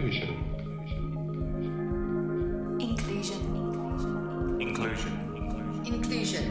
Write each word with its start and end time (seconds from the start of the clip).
Inclusion. 0.00 0.34
Inclusion. 2.80 3.40
Inclusion. 4.58 5.82
Inclusion. 5.84 6.46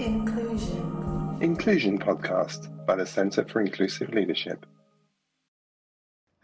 Inclusion. 0.00 1.38
Inclusion 1.42 1.98
Podcast 1.98 2.86
by 2.86 2.96
the 2.96 3.04
Centre 3.04 3.44
for 3.44 3.60
Inclusive 3.60 4.14
Leadership. 4.14 4.64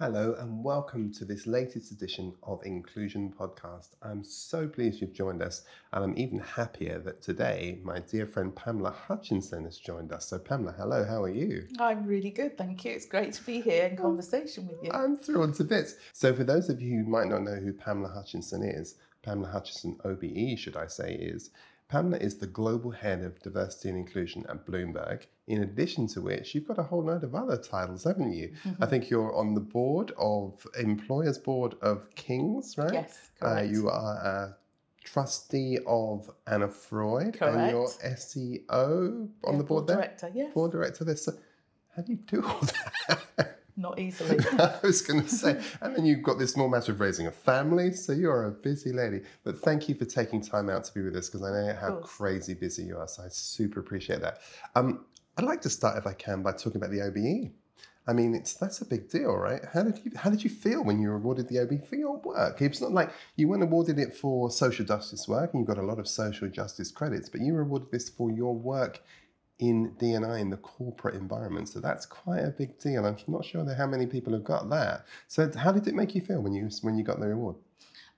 Hello, 0.02 0.34
and 0.40 0.64
welcome 0.64 1.12
to 1.12 1.24
this 1.24 1.46
latest 1.46 1.92
edition 1.92 2.34
of 2.42 2.60
Inclusion 2.66 3.32
Podcast. 3.38 3.90
I'm 4.02 4.24
so 4.24 4.66
pleased 4.66 5.00
you've 5.00 5.12
joined 5.12 5.40
us, 5.42 5.62
and 5.92 6.02
I'm 6.02 6.18
even 6.18 6.40
happier 6.40 6.98
that 6.98 7.22
today 7.22 7.78
my 7.84 8.00
dear 8.00 8.26
friend 8.26 8.52
Pamela 8.52 8.90
Hutchinson 8.90 9.62
has 9.62 9.78
joined 9.78 10.12
us. 10.12 10.26
So, 10.26 10.40
Pamela, 10.40 10.74
hello, 10.76 11.04
how 11.04 11.22
are 11.22 11.28
you? 11.28 11.68
I'm 11.78 12.04
really 12.04 12.30
good, 12.30 12.58
thank 12.58 12.84
you. 12.84 12.90
It's 12.90 13.06
great 13.06 13.32
to 13.34 13.44
be 13.44 13.60
here 13.60 13.84
in 13.84 13.96
oh, 14.00 14.02
conversation 14.02 14.66
with 14.66 14.82
you. 14.82 14.90
I'm 14.90 15.18
thrilled 15.18 15.54
to 15.54 15.62
bits. 15.62 15.94
So, 16.12 16.34
for 16.34 16.42
those 16.42 16.68
of 16.68 16.82
you 16.82 17.04
who 17.04 17.08
might 17.08 17.28
not 17.28 17.44
know 17.44 17.54
who 17.54 17.72
Pamela 17.72 18.08
Hutchinson 18.08 18.64
is, 18.64 18.96
Pamela 19.22 19.50
Hutchinson, 19.50 20.00
OBE, 20.04 20.58
should 20.58 20.76
I 20.76 20.88
say, 20.88 21.14
is 21.14 21.50
Pamela 21.92 22.16
is 22.16 22.38
the 22.38 22.46
global 22.46 22.90
head 22.90 23.22
of 23.22 23.38
diversity 23.42 23.90
and 23.90 23.98
inclusion 23.98 24.46
at 24.48 24.64
Bloomberg. 24.66 25.26
In 25.46 25.62
addition 25.62 26.06
to 26.08 26.22
which, 26.22 26.54
you've 26.54 26.66
got 26.66 26.78
a 26.78 26.82
whole 26.82 27.04
load 27.04 27.22
of 27.22 27.34
other 27.34 27.58
titles, 27.58 28.04
haven't 28.04 28.32
you? 28.32 28.54
I 28.80 28.86
think 28.86 29.10
you're 29.10 29.34
on 29.36 29.52
the 29.54 29.60
board 29.60 30.12
of 30.16 30.66
Employers 30.80 31.36
Board 31.36 31.74
of 31.82 32.08
Kings, 32.14 32.78
right? 32.78 32.94
Yes, 32.94 33.30
Uh, 33.42 33.46
correct. 33.56 33.72
you 33.72 33.90
are 33.90 34.14
a 34.14 34.56
trustee 35.04 35.80
of 35.86 36.30
Anna 36.46 36.68
Freud, 36.68 37.34
correct. 37.38 37.56
and 37.56 37.70
you're. 37.70 37.88
SEO 37.88 39.28
on 39.44 39.52
Yeah, 39.52 39.58
the 39.58 39.64
board 39.64 39.86
there. 39.86 39.96
director, 39.96 40.30
yes. 40.34 40.54
Board 40.54 40.72
director 40.72 41.04
there. 41.04 41.16
So, 41.16 41.32
how 41.94 42.00
do 42.02 42.12
you 42.12 42.18
do 42.26 42.42
all 42.42 42.60
that? 43.08 43.58
Not 43.76 43.98
easily. 43.98 44.38
I 44.58 44.78
was 44.82 45.00
going 45.00 45.22
to 45.22 45.28
say, 45.28 45.62
and 45.80 45.96
then 45.96 46.04
you've 46.04 46.22
got 46.22 46.38
this 46.38 46.52
small 46.52 46.68
matter 46.68 46.92
of 46.92 47.00
raising 47.00 47.26
a 47.26 47.30
family, 47.30 47.92
so 47.92 48.12
you're 48.12 48.44
a 48.44 48.50
busy 48.50 48.92
lady. 48.92 49.20
But 49.44 49.58
thank 49.58 49.88
you 49.88 49.94
for 49.94 50.04
taking 50.04 50.42
time 50.42 50.68
out 50.68 50.84
to 50.84 50.94
be 50.94 51.00
with 51.02 51.16
us 51.16 51.28
because 51.28 51.42
I 51.42 51.50
know 51.50 51.76
how 51.80 51.96
crazy 51.96 52.54
busy 52.54 52.84
you 52.84 52.98
are. 52.98 53.08
So 53.08 53.22
I 53.22 53.28
super 53.28 53.80
appreciate 53.80 54.20
that. 54.20 54.40
Um, 54.74 55.06
I'd 55.38 55.44
like 55.44 55.62
to 55.62 55.70
start, 55.70 55.96
if 55.96 56.06
I 56.06 56.12
can, 56.12 56.42
by 56.42 56.52
talking 56.52 56.76
about 56.76 56.90
the 56.90 57.00
OBE. 57.00 57.52
I 58.06 58.12
mean, 58.12 58.34
it's 58.34 58.54
that's 58.54 58.80
a 58.80 58.84
big 58.84 59.08
deal, 59.08 59.32
right? 59.32 59.60
How 59.72 59.84
did 59.84 60.00
you 60.04 60.10
how 60.16 60.28
did 60.28 60.42
you 60.42 60.50
feel 60.50 60.82
when 60.82 61.00
you 61.00 61.08
were 61.08 61.14
awarded 61.14 61.48
the 61.48 61.60
OBE 61.60 61.86
for 61.86 61.94
your 61.94 62.16
work? 62.18 62.60
It's 62.60 62.80
not 62.80 62.90
like 62.90 63.12
you 63.36 63.46
weren't 63.46 63.62
awarded 63.62 63.98
it 64.00 64.14
for 64.14 64.50
social 64.50 64.84
justice 64.84 65.28
work, 65.28 65.54
and 65.54 65.60
you 65.60 65.66
got 65.66 65.78
a 65.78 65.86
lot 65.86 66.00
of 66.00 66.08
social 66.08 66.48
justice 66.48 66.90
credits, 66.90 67.28
but 67.28 67.40
you 67.40 67.54
were 67.54 67.60
awarded 67.60 67.92
this 67.92 68.08
for 68.08 68.30
your 68.30 68.54
work 68.56 69.02
in 69.62 69.92
DNI 69.92 70.40
in 70.40 70.50
the 70.50 70.56
corporate 70.56 71.14
environment. 71.14 71.68
So 71.68 71.78
that's 71.78 72.04
quite 72.04 72.40
a 72.40 72.50
big 72.50 72.78
deal. 72.80 73.06
I'm 73.06 73.16
not 73.28 73.44
sure 73.44 73.64
how 73.74 73.86
many 73.86 74.06
people 74.06 74.32
have 74.32 74.42
got 74.42 74.68
that. 74.70 75.06
So 75.28 75.50
how 75.56 75.70
did 75.70 75.86
it 75.86 75.94
make 75.94 76.16
you 76.16 76.20
feel 76.20 76.40
when 76.40 76.52
you 76.52 76.68
when 76.82 76.98
you 76.98 77.04
got 77.04 77.20
the 77.20 77.30
award? 77.30 77.56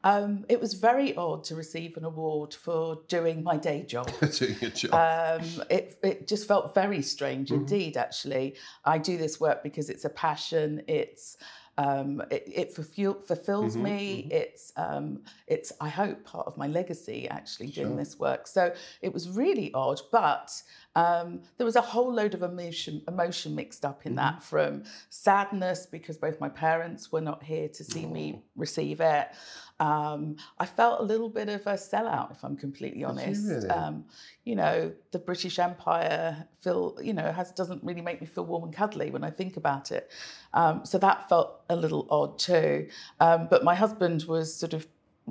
um, 0.05 0.45
it 0.51 0.61
was 0.61 0.75
very 0.75 1.15
odd 1.17 1.45
to 1.45 1.55
receive 1.55 1.97
an 1.97 2.05
award 2.05 2.53
for 2.53 3.01
doing 3.09 3.43
my 3.43 3.57
day 3.57 3.83
job. 3.85 4.11
Doing 4.39 4.57
your 4.61 4.71
job. 4.71 5.41
Um, 5.43 5.63
it, 5.71 5.99
it 6.03 6.29
just 6.29 6.47
felt 6.47 6.75
very 6.75 7.01
strange 7.01 7.49
Mm-hmm. 7.49 7.61
indeed, 7.61 7.97
actually. 7.97 8.57
I 8.85 8.99
do 8.99 9.17
this 9.17 9.41
work 9.41 9.63
because 9.63 9.89
it's 9.89 10.05
a 10.05 10.11
passion. 10.11 10.83
It's 10.89 11.39
um, 11.79 12.23
it, 12.31 12.45
it 12.47 12.73
fulfill, 12.73 13.15
fulfills 13.15 13.77
Mhm, 13.77 13.83
me. 13.83 14.29
It's 14.31 14.73
um, 14.77 15.23
it's 15.47 15.73
I 15.81 15.89
hope 15.89 16.25
part 16.25 16.47
of 16.47 16.57
my 16.57 16.67
legacy 16.67 17.29
actually 17.29 17.69
doing 17.69 17.89
Sure. 17.89 17.97
this 17.97 18.19
work. 18.19 18.47
So 18.47 18.73
it 19.03 19.13
was 19.13 19.29
really 19.31 19.73
odd, 19.75 20.01
but 20.13 20.51
um, 20.97 21.41
there 21.57 21.65
was 21.65 21.77
a 21.77 21.81
whole 21.81 22.13
load 22.13 22.35
of 22.35 22.43
emotion 22.43 23.03
emotion 23.09 23.55
mixed 23.55 23.85
up 23.85 24.07
in 24.07 24.13
Mm-hmm. 24.13 24.17
that 24.17 24.43
from 24.43 24.85
sadness 25.11 25.87
because 25.87 26.17
both 26.17 26.41
my 26.41 26.49
parents 26.49 27.11
were 27.11 27.21
not 27.21 27.43
here 27.43 27.69
to 27.69 27.85
see 27.85 28.07
me 28.07 28.43
receive 28.57 29.01
it. 29.01 29.29
Um, 29.81 30.37
I 30.59 30.67
felt 30.67 31.01
a 31.01 31.03
little 31.03 31.29
bit 31.29 31.49
of 31.49 31.67
a 31.67 31.75
sellout, 31.75 32.31
if 32.31 32.45
I'm 32.45 32.57
completely 32.57 33.01
you 33.01 33.07
honest. 33.07 33.45
really? 33.47 33.69
Um, 33.69 34.05
you 34.45 34.55
know, 34.55 34.93
the 35.11 35.19
British 35.19 35.59
Empire 35.59 36.47
feel, 36.63 36.97
you 37.03 37.13
know, 37.13 37.33
has 37.33 37.51
doesn't 37.51 37.83
really 37.83 38.01
make 38.01 38.21
me 38.21 38.27
feel 38.27 38.45
warm 38.45 38.65
and 38.65 38.73
cuddly 38.73 39.11
when 39.11 39.25
I 39.25 39.31
think 39.31 39.57
about 39.57 39.91
it. 39.91 40.11
Um, 40.53 40.85
so 40.85 40.99
that 40.99 41.29
felt 41.29 41.63
a 41.69 41.77
little 41.77 42.07
odd 42.11 42.39
too. 42.39 42.89
Um, 43.21 43.49
but 43.51 43.65
my 43.65 43.75
husband 43.75 44.25
was 44.25 44.55
sort 44.55 44.75
of 44.75 44.87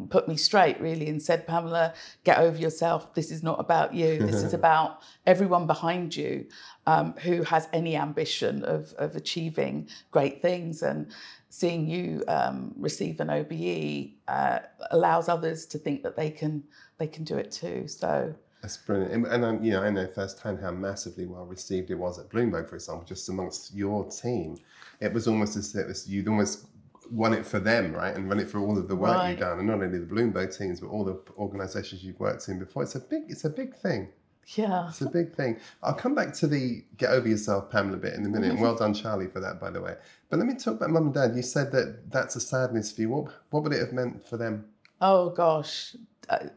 put 0.10 0.28
me 0.28 0.36
straight 0.36 0.80
really 0.82 1.08
and 1.08 1.22
said, 1.22 1.46
Pamela, 1.46 1.94
get 2.24 2.40
over 2.40 2.58
yourself. 2.58 3.14
This 3.14 3.32
is 3.32 3.44
not 3.44 3.60
about 3.60 3.94
you. 3.94 4.20
This 4.20 4.42
is 4.44 4.54
about 4.62 5.02
everyone 5.26 5.68
behind 5.68 6.16
you 6.16 6.48
um, 6.88 7.14
who 7.22 7.44
has 7.44 7.68
any 7.74 7.96
ambition 7.96 8.64
of, 8.64 8.94
of 8.94 9.16
achieving 9.16 9.88
great 10.12 10.42
things. 10.42 10.82
And 10.82 11.12
seeing 11.54 11.88
you 11.88 12.24
um, 12.28 12.74
receive 12.78 13.20
an 13.20 13.30
OBE 13.30 14.10
uh, 14.28 14.58
allows 14.90 15.30
others 15.30 15.68
to 15.68 15.78
think 15.78 16.02
that 16.02 16.16
they 16.16 16.32
can 16.32 16.64
they 16.98 17.06
can 17.06 17.24
do 17.24 17.38
it 17.38 17.52
too. 17.52 17.88
So 17.88 18.34
That's 18.64 18.78
brilliant. 18.78 19.14
And, 19.14 19.28
and 19.28 19.46
um, 19.46 19.64
you 19.64 19.72
know, 19.74 19.84
I 19.84 19.92
know 19.92 20.08
firsthand 20.08 20.60
how 20.60 20.72
massively 20.72 21.28
well 21.28 21.46
received 21.46 21.92
it 21.92 21.96
was 21.96 22.18
at 22.18 22.28
Bloomberg, 22.30 22.68
for 22.70 22.76
example, 22.76 23.06
just 23.06 23.30
amongst 23.30 23.76
your 23.76 24.04
team. 24.10 24.58
It 25.00 25.14
was 25.14 25.28
almost 25.28 25.56
as 25.56 25.76
if 25.76 26.10
you'd 26.12 26.28
almost 26.28 26.66
won 27.12 27.34
it 27.34 27.46
for 27.46 27.60
them, 27.60 27.94
right? 27.94 28.16
And 28.16 28.28
run 28.28 28.40
it 28.40 28.50
for 28.50 28.60
all 28.60 28.76
of 28.76 28.88
the 28.88 28.96
work 28.96 29.18
Right. 29.18 29.30
you've 29.30 29.40
done, 29.40 29.60
and 29.60 29.68
not 29.68 29.76
only 29.84 30.00
the 30.00 30.08
Bloomberg 30.08 30.58
teams, 30.58 30.80
but 30.80 30.88
all 30.88 31.06
the 31.06 31.20
organisations 31.38 32.04
you've 32.04 32.20
worked 32.20 32.48
in 32.48 32.58
before. 32.58 32.82
It's 32.82 32.96
a 32.96 33.00
big, 33.00 33.26
it's 33.28 33.46
a 33.46 33.50
big 33.52 33.76
thing. 33.76 34.10
Yeah. 34.48 34.90
It's 34.90 35.02
a 35.02 35.10
big 35.10 35.34
thing. 35.34 35.58
I'll 35.82 35.94
come 35.94 36.16
back 36.16 36.34
to 36.36 36.48
the 36.48 36.84
get 36.98 37.12
over 37.12 37.28
yourself, 37.28 37.70
Pamela, 37.70 37.98
bit 37.98 38.14
in 38.14 38.26
a 38.26 38.30
minute. 38.30 38.52
And 38.52 38.62
well 38.62 38.76
done, 38.76 38.94
Charlie, 38.94 39.28
for 39.28 39.40
that, 39.40 39.60
by 39.60 39.70
the 39.70 39.82
way. 39.82 39.96
But 40.30 40.40
let 40.40 40.48
me 40.48 40.56
talk 40.56 40.76
about 40.76 40.90
mum 40.90 41.06
and 41.06 41.14
dad. 41.14 41.36
You 41.36 41.42
said 41.42 41.72
that 41.72 42.12
that's 42.12 42.36
a 42.36 42.40
sadness 42.40 42.92
for 42.92 43.02
you. 43.02 43.10
What, 43.10 43.34
what 43.50 43.64
would 43.64 43.74
it 43.74 43.80
have 43.80 43.94
meant 43.94 44.28
for 44.28 44.38
them? 44.38 44.66
Oh 45.02 45.30
gosh, 45.30 45.96
uh, 46.30 46.48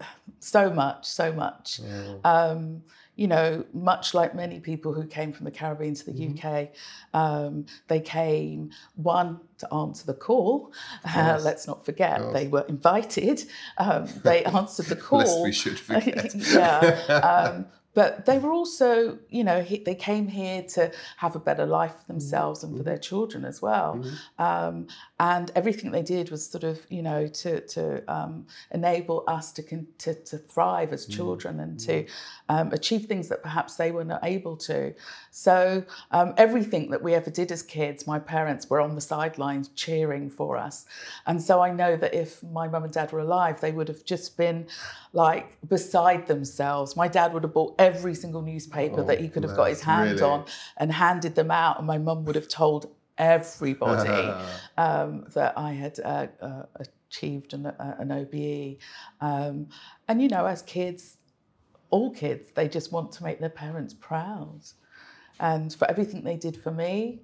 so 0.40 0.70
much, 0.70 1.06
so 1.06 1.32
much. 1.32 1.80
Um, 2.24 2.82
you 3.16 3.26
know, 3.26 3.64
much 3.72 4.12
like 4.12 4.34
many 4.34 4.60
people 4.60 4.92
who 4.92 5.06
came 5.06 5.32
from 5.32 5.44
the 5.44 5.50
Caribbean 5.50 5.94
to 5.94 6.12
the 6.12 6.28
UK, 6.28 6.68
um, 7.14 7.64
they 7.88 7.98
came 7.98 8.70
one 8.94 9.40
to 9.58 9.74
answer 9.74 10.06
the 10.06 10.14
call. 10.14 10.72
Uh, 11.16 11.40
let's 11.42 11.66
not 11.66 11.84
forget 11.86 12.20
they 12.34 12.46
were 12.46 12.64
invited. 12.68 13.42
Um, 13.78 14.06
they 14.22 14.44
answered 14.60 14.86
the 14.86 14.96
call. 14.96 15.20
Lest 15.20 15.42
we 15.42 15.52
should 15.52 15.78
forget. 15.88 16.34
yeah. 16.34 17.54
Um, 17.54 17.66
but 17.96 18.26
they 18.26 18.38
were 18.38 18.52
also, 18.52 19.18
you 19.30 19.42
know, 19.42 19.62
he, 19.62 19.78
they 19.78 19.94
came 19.94 20.28
here 20.28 20.62
to 20.74 20.92
have 21.16 21.34
a 21.34 21.38
better 21.40 21.64
life 21.64 21.94
for 21.98 22.06
themselves 22.12 22.62
and 22.62 22.76
for 22.76 22.82
their 22.82 22.98
children 22.98 23.42
as 23.46 23.62
well. 23.62 24.04
Um, 24.38 24.86
and 25.18 25.50
everything 25.54 25.90
they 25.92 26.02
did 26.02 26.30
was 26.30 26.46
sort 26.46 26.62
of, 26.62 26.78
you 26.90 27.02
know, 27.02 27.26
to 27.26 27.60
to 27.74 27.82
um, 28.16 28.46
enable 28.70 29.24
us 29.26 29.50
to, 29.52 29.62
con- 29.62 29.88
to 30.04 30.12
to 30.30 30.36
thrive 30.36 30.92
as 30.92 31.06
children 31.06 31.60
and 31.60 31.80
to 31.80 32.04
um, 32.50 32.70
achieve 32.72 33.06
things 33.06 33.28
that 33.30 33.42
perhaps 33.42 33.76
they 33.76 33.90
were 33.92 34.04
not 34.04 34.20
able 34.22 34.58
to. 34.58 34.94
So 35.30 35.82
um, 36.10 36.34
everything 36.36 36.90
that 36.90 37.02
we 37.02 37.14
ever 37.14 37.30
did 37.30 37.50
as 37.50 37.62
kids, 37.62 38.06
my 38.06 38.18
parents 38.18 38.68
were 38.68 38.82
on 38.82 38.94
the 38.94 39.00
sidelines 39.00 39.68
cheering 39.68 40.28
for 40.28 40.58
us. 40.58 40.84
And 41.26 41.42
so 41.42 41.62
I 41.62 41.72
know 41.72 41.96
that 41.96 42.12
if 42.12 42.42
my 42.42 42.68
mum 42.68 42.84
and 42.84 42.92
dad 42.92 43.10
were 43.12 43.20
alive, 43.20 43.58
they 43.60 43.72
would 43.72 43.88
have 43.88 44.04
just 44.04 44.36
been 44.36 44.66
like 45.14 45.46
beside 45.66 46.26
themselves. 46.26 46.94
My 46.94 47.08
dad 47.08 47.32
would 47.32 47.42
have 47.42 47.54
bought 47.54 47.74
every 47.86 48.14
single 48.14 48.42
newspaper 48.42 49.02
that 49.08 49.18
he 49.20 49.28
could 49.28 49.44
have 49.46 49.56
got 49.56 49.68
his 49.74 49.82
hand 49.90 50.10
really- 50.20 50.22
on 50.22 50.44
and 50.80 50.88
handed 50.92 51.34
them 51.34 51.50
out, 51.50 51.78
and 51.78 51.86
my 51.86 51.98
mum 51.98 52.24
would 52.24 52.38
have 52.40 52.48
told 52.48 52.82
everybody 53.18 54.18
um, 54.86 55.24
that 55.34 55.52
I 55.56 55.72
had 55.72 55.94
uh, 56.00 56.26
uh, 56.48 56.62
achieved 56.84 57.54
an, 57.54 57.66
uh, 57.66 57.96
an 57.98 58.08
OBE. 58.20 58.78
Um, 59.20 59.68
and 60.08 60.20
you 60.22 60.28
know, 60.28 60.44
as 60.46 60.62
kids, 60.62 61.18
all 61.90 62.10
kids, 62.10 62.50
they 62.54 62.68
just 62.68 62.92
want 62.92 63.12
to 63.12 63.22
make 63.22 63.38
their 63.40 63.56
parents 63.64 63.94
proud. 63.94 64.60
And 65.38 65.72
for 65.72 65.88
everything 65.90 66.22
they 66.24 66.36
did 66.36 66.56
for 66.62 66.70
me, 66.70 67.20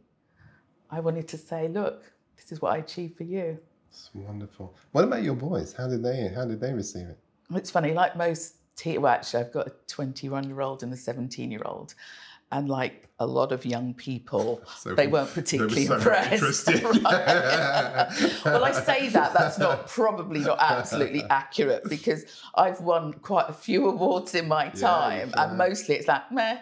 I 0.90 1.00
wanted 1.00 1.26
to 1.28 1.38
say, 1.38 1.68
look, 1.68 2.04
this 2.36 2.52
is 2.52 2.60
what 2.60 2.72
I 2.72 2.78
achieved 2.78 3.16
for 3.16 3.24
you. 3.24 3.58
It's 3.90 4.10
wonderful. 4.14 4.74
What 4.92 5.04
about 5.04 5.22
your 5.22 5.34
boys? 5.34 5.72
How 5.72 5.86
did 5.86 6.02
they 6.02 6.28
how 6.34 6.46
did 6.46 6.60
they 6.60 6.72
receive 6.72 7.08
it? 7.08 7.18
It's 7.54 7.70
funny, 7.70 7.92
like 7.92 8.16
most 8.16 8.61
te- 8.76 8.98
well, 8.98 9.12
actually, 9.12 9.44
I've 9.44 9.52
got 9.52 9.66
a 9.68 9.72
21 9.88 10.44
year 10.48 10.60
old 10.60 10.82
and 10.82 10.92
a 10.92 10.96
17 10.96 11.50
year 11.50 11.62
old. 11.64 11.94
And 12.50 12.68
like 12.68 13.08
a 13.18 13.26
lot 13.26 13.50
of 13.50 13.64
young 13.64 13.94
people, 13.94 14.62
So- 14.78 14.94
they 14.94 15.06
weren't 15.06 15.32
particularly 15.32 15.86
so 15.86 15.94
impressed. 15.96 16.68
Right. 16.82 18.44
well, 18.44 18.64
I 18.64 18.72
say 18.72 19.08
that, 19.08 19.32
that's 19.32 19.58
not 19.58 19.86
probably 19.88 20.40
not 20.40 20.58
absolutely 20.60 21.22
accurate 21.30 21.84
because 21.88 22.24
I've 22.54 22.80
won 22.80 23.14
quite 23.14 23.48
a 23.48 23.52
few 23.54 23.88
awards 23.88 24.34
in 24.34 24.48
my 24.48 24.68
time. 24.68 25.30
have. 25.30 25.50
and 25.50 25.58
mostly 25.58 25.94
it's 25.96 26.08
like, 26.08 26.30
meh. 26.30 26.58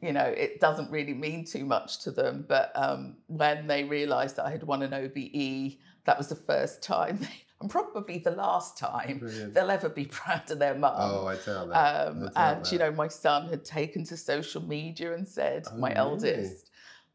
You 0.00 0.12
know, 0.12 0.24
it 0.26 0.60
doesn't 0.60 0.90
really 0.90 1.14
mean 1.14 1.46
too 1.46 1.64
much 1.64 2.00
to 2.04 2.10
them. 2.10 2.44
But 2.46 2.70
um, 2.74 3.16
when 3.26 3.66
they 3.66 3.84
realised 3.84 4.36
that 4.36 4.44
I 4.44 4.50
had 4.50 4.62
won 4.62 4.82
an 4.82 4.92
OBE, 4.92 5.78
that 6.04 6.18
was 6.18 6.28
the 6.28 6.36
first 6.36 6.82
time 6.82 7.18
they, 7.20 7.28
and 7.64 7.70
probably 7.70 8.18
the 8.18 8.30
last 8.30 8.76
time 8.76 9.20
Brilliant. 9.20 9.54
they'll 9.54 9.70
ever 9.70 9.88
be 9.88 10.04
proud 10.20 10.50
of 10.50 10.58
their 10.58 10.74
mum. 10.74 10.94
Oh, 11.00 11.26
I 11.26 11.36
tell 11.36 11.66
that. 11.68 12.08
Um, 12.08 12.30
I 12.36 12.52
and 12.52 12.70
you 12.72 12.78
know, 12.78 12.92
my 12.92 13.08
son 13.08 13.48
had 13.48 13.64
taken 13.64 14.04
to 14.04 14.18
social 14.18 14.62
media 14.62 15.14
and 15.14 15.26
said, 15.26 15.66
Oh, 15.72 15.78
my 15.78 15.88
really? 15.88 15.96
eldest, 15.96 16.70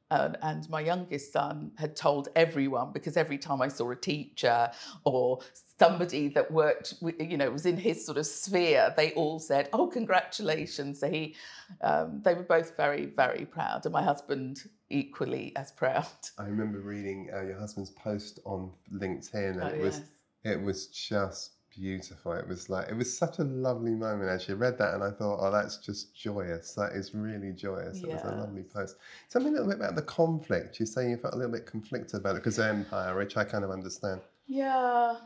and, 0.09 0.37
and 0.41 0.67
my 0.67 0.81
youngest 0.81 1.31
son 1.31 1.71
had 1.77 1.95
told 1.95 2.29
everyone 2.35 2.91
because 2.91 3.15
every 3.15 3.37
time 3.37 3.61
I 3.61 3.67
saw 3.67 3.91
a 3.91 3.95
teacher 3.95 4.71
or 5.05 5.39
somebody 5.77 6.29
that 6.29 6.49
worked, 6.49 6.95
with, 6.99 7.21
you 7.21 7.37
know, 7.37 7.51
was 7.51 7.67
in 7.67 7.77
his 7.77 8.03
sort 8.03 8.17
of 8.17 8.25
sphere, 8.25 8.91
they 8.97 9.11
all 9.11 9.37
said, 9.37 9.69
"Oh, 9.71 9.85
congratulations!" 9.85 10.99
So 10.99 11.11
he, 11.11 11.35
um, 11.81 12.21
they 12.23 12.33
were 12.33 12.41
both 12.41 12.75
very, 12.75 13.05
very 13.05 13.45
proud, 13.45 13.85
and 13.85 13.93
my 13.93 14.01
husband 14.01 14.63
equally 14.89 15.55
as 15.55 15.71
proud. 15.71 16.07
I 16.39 16.45
remember 16.45 16.79
reading 16.79 17.29
uh, 17.31 17.41
your 17.43 17.59
husband's 17.59 17.91
post 17.91 18.39
on 18.45 18.71
LinkedIn, 18.91 19.51
and 19.51 19.61
Oh, 19.61 19.67
it 19.67 19.79
was 19.79 19.99
yes. 19.99 20.18
It 20.43 20.61
was 20.61 20.87
just 20.87 21.53
beautiful. 21.69 22.33
It 22.33 22.47
was 22.47 22.69
like 22.69 22.89
it 22.89 22.95
was 22.95 23.15
such 23.15 23.39
a 23.39 23.43
lovely 23.43 23.91
moment. 23.95 24.29
Actually, 24.29 24.55
I 24.55 24.57
read 24.57 24.77
that 24.79 24.93
and 24.95 25.03
I 25.03 25.11
thought, 25.11 25.39
oh, 25.41 25.51
that's 25.51 25.77
just 25.77 26.15
joyous. 26.15 26.73
That 26.73 26.93
is 26.93 27.13
really 27.13 27.51
joyous. 27.53 28.03
It 28.03 28.11
was 28.11 28.23
a 28.23 28.31
lovely 28.31 28.63
post. 28.63 28.97
Tell 29.29 29.41
me 29.41 29.49
a 29.49 29.51
little 29.51 29.67
bit 29.67 29.77
about 29.77 29.95
the 29.95 30.01
conflict. 30.01 30.79
You 30.79 30.85
say 30.85 31.09
you 31.09 31.17
felt 31.17 31.33
a 31.33 31.37
little 31.37 31.51
bit 31.51 31.65
conflicted 31.65 32.19
about 32.19 32.35
it 32.35 32.39
because 32.43 32.59
empire, 32.59 33.15
which 33.17 33.37
I 33.37 33.43
kind 33.43 33.63
of 33.63 33.71
understand. 33.71 34.21
Yeah. 34.47 35.17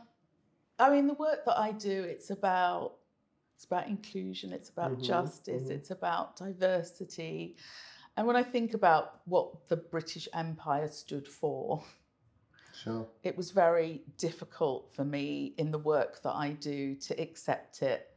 I 0.78 0.90
mean, 0.90 1.06
the 1.06 1.14
work 1.14 1.44
that 1.46 1.58
I 1.58 1.72
do, 1.72 2.02
it's 2.04 2.30
about 2.30 2.94
it's 3.56 3.64
about 3.64 3.86
inclusion, 3.88 4.52
it's 4.52 4.70
about 4.70 4.98
Mhm, 4.98 5.06
justice, 5.06 5.68
mhm. 5.68 5.70
it's 5.70 5.90
about 5.90 6.36
diversity. 6.36 7.56
And 8.16 8.26
when 8.26 8.36
I 8.36 8.42
think 8.42 8.74
about 8.74 9.20
what 9.26 9.68
the 9.68 9.76
British 9.76 10.28
Empire 10.34 10.88
stood 10.88 11.28
for, 11.28 11.82
Sure. 12.82 13.06
it 13.22 13.36
was 13.36 13.50
very 13.50 14.02
difficult 14.18 14.90
for 14.94 15.04
me 15.04 15.54
in 15.58 15.70
the 15.70 15.78
work 15.78 16.22
that 16.22 16.32
I 16.34 16.50
do 16.52 16.94
to 16.96 17.20
accept 17.20 17.82
it 17.82 18.10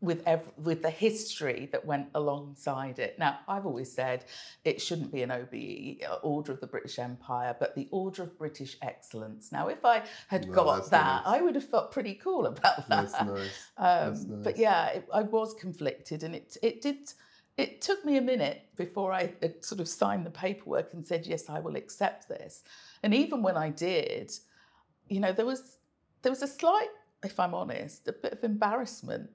with 0.00 0.22
with 0.58 0.82
the 0.82 0.90
history 0.90 1.68
that 1.72 1.84
went 1.86 2.08
alongside 2.14 2.98
it. 2.98 3.18
Now, 3.18 3.38
I've 3.48 3.64
always 3.64 3.90
said 3.90 4.26
it 4.64 4.80
shouldn't 4.82 5.10
be 5.10 5.22
an 5.22 5.30
OBE, 5.30 6.04
uh, 6.08 6.16
Order 6.22 6.52
of 6.52 6.60
the 6.60 6.66
British 6.66 6.98
Empire, 6.98 7.56
but 7.58 7.74
the 7.74 7.88
Order 7.90 8.24
of 8.24 8.36
British 8.38 8.76
Excellence. 8.82 9.50
Now, 9.50 9.68
if 9.68 9.84
I 9.84 10.02
had 10.28 10.44
Well, 10.46 10.54
got 10.54 10.90
that, 10.90 11.24
nice. 11.24 11.38
I 11.38 11.40
would 11.40 11.54
have 11.54 11.68
felt 11.68 11.90
pretty 11.90 12.14
cool 12.14 12.44
about 12.52 12.86
that. 12.88 13.12
That's 13.12 13.12
nice. 13.24 13.70
Um, 13.78 14.14
That's 14.14 14.24
But 14.24 14.58
yeah, 14.58 14.88
it, 14.88 15.08
I 15.12 15.22
was 15.22 15.54
conflicted, 15.54 16.22
and 16.22 16.34
it 16.34 16.56
it 16.62 16.82
did. 16.82 17.12
It 17.56 17.80
took 17.80 18.04
me 18.04 18.16
a 18.16 18.20
minute 18.22 18.62
before 18.76 19.12
I 19.12 19.32
sort 19.60 19.80
of 19.80 19.88
signed 19.88 20.26
the 20.26 20.30
paperwork 20.30 20.92
and 20.92 21.06
said 21.06 21.26
yes, 21.26 21.48
I 21.48 21.60
will 21.60 21.76
accept 21.76 22.28
this. 22.28 22.64
And 23.02 23.14
even 23.14 23.42
when 23.42 23.56
I 23.56 23.70
did, 23.70 24.32
you 25.08 25.20
know, 25.20 25.32
there 25.32 25.46
was 25.46 25.78
there 26.22 26.32
was 26.32 26.42
a 26.42 26.48
slight, 26.48 26.88
if 27.22 27.38
I'm 27.38 27.54
honest, 27.54 28.08
a 28.08 28.12
bit 28.12 28.32
of 28.32 28.42
embarrassment. 28.42 29.30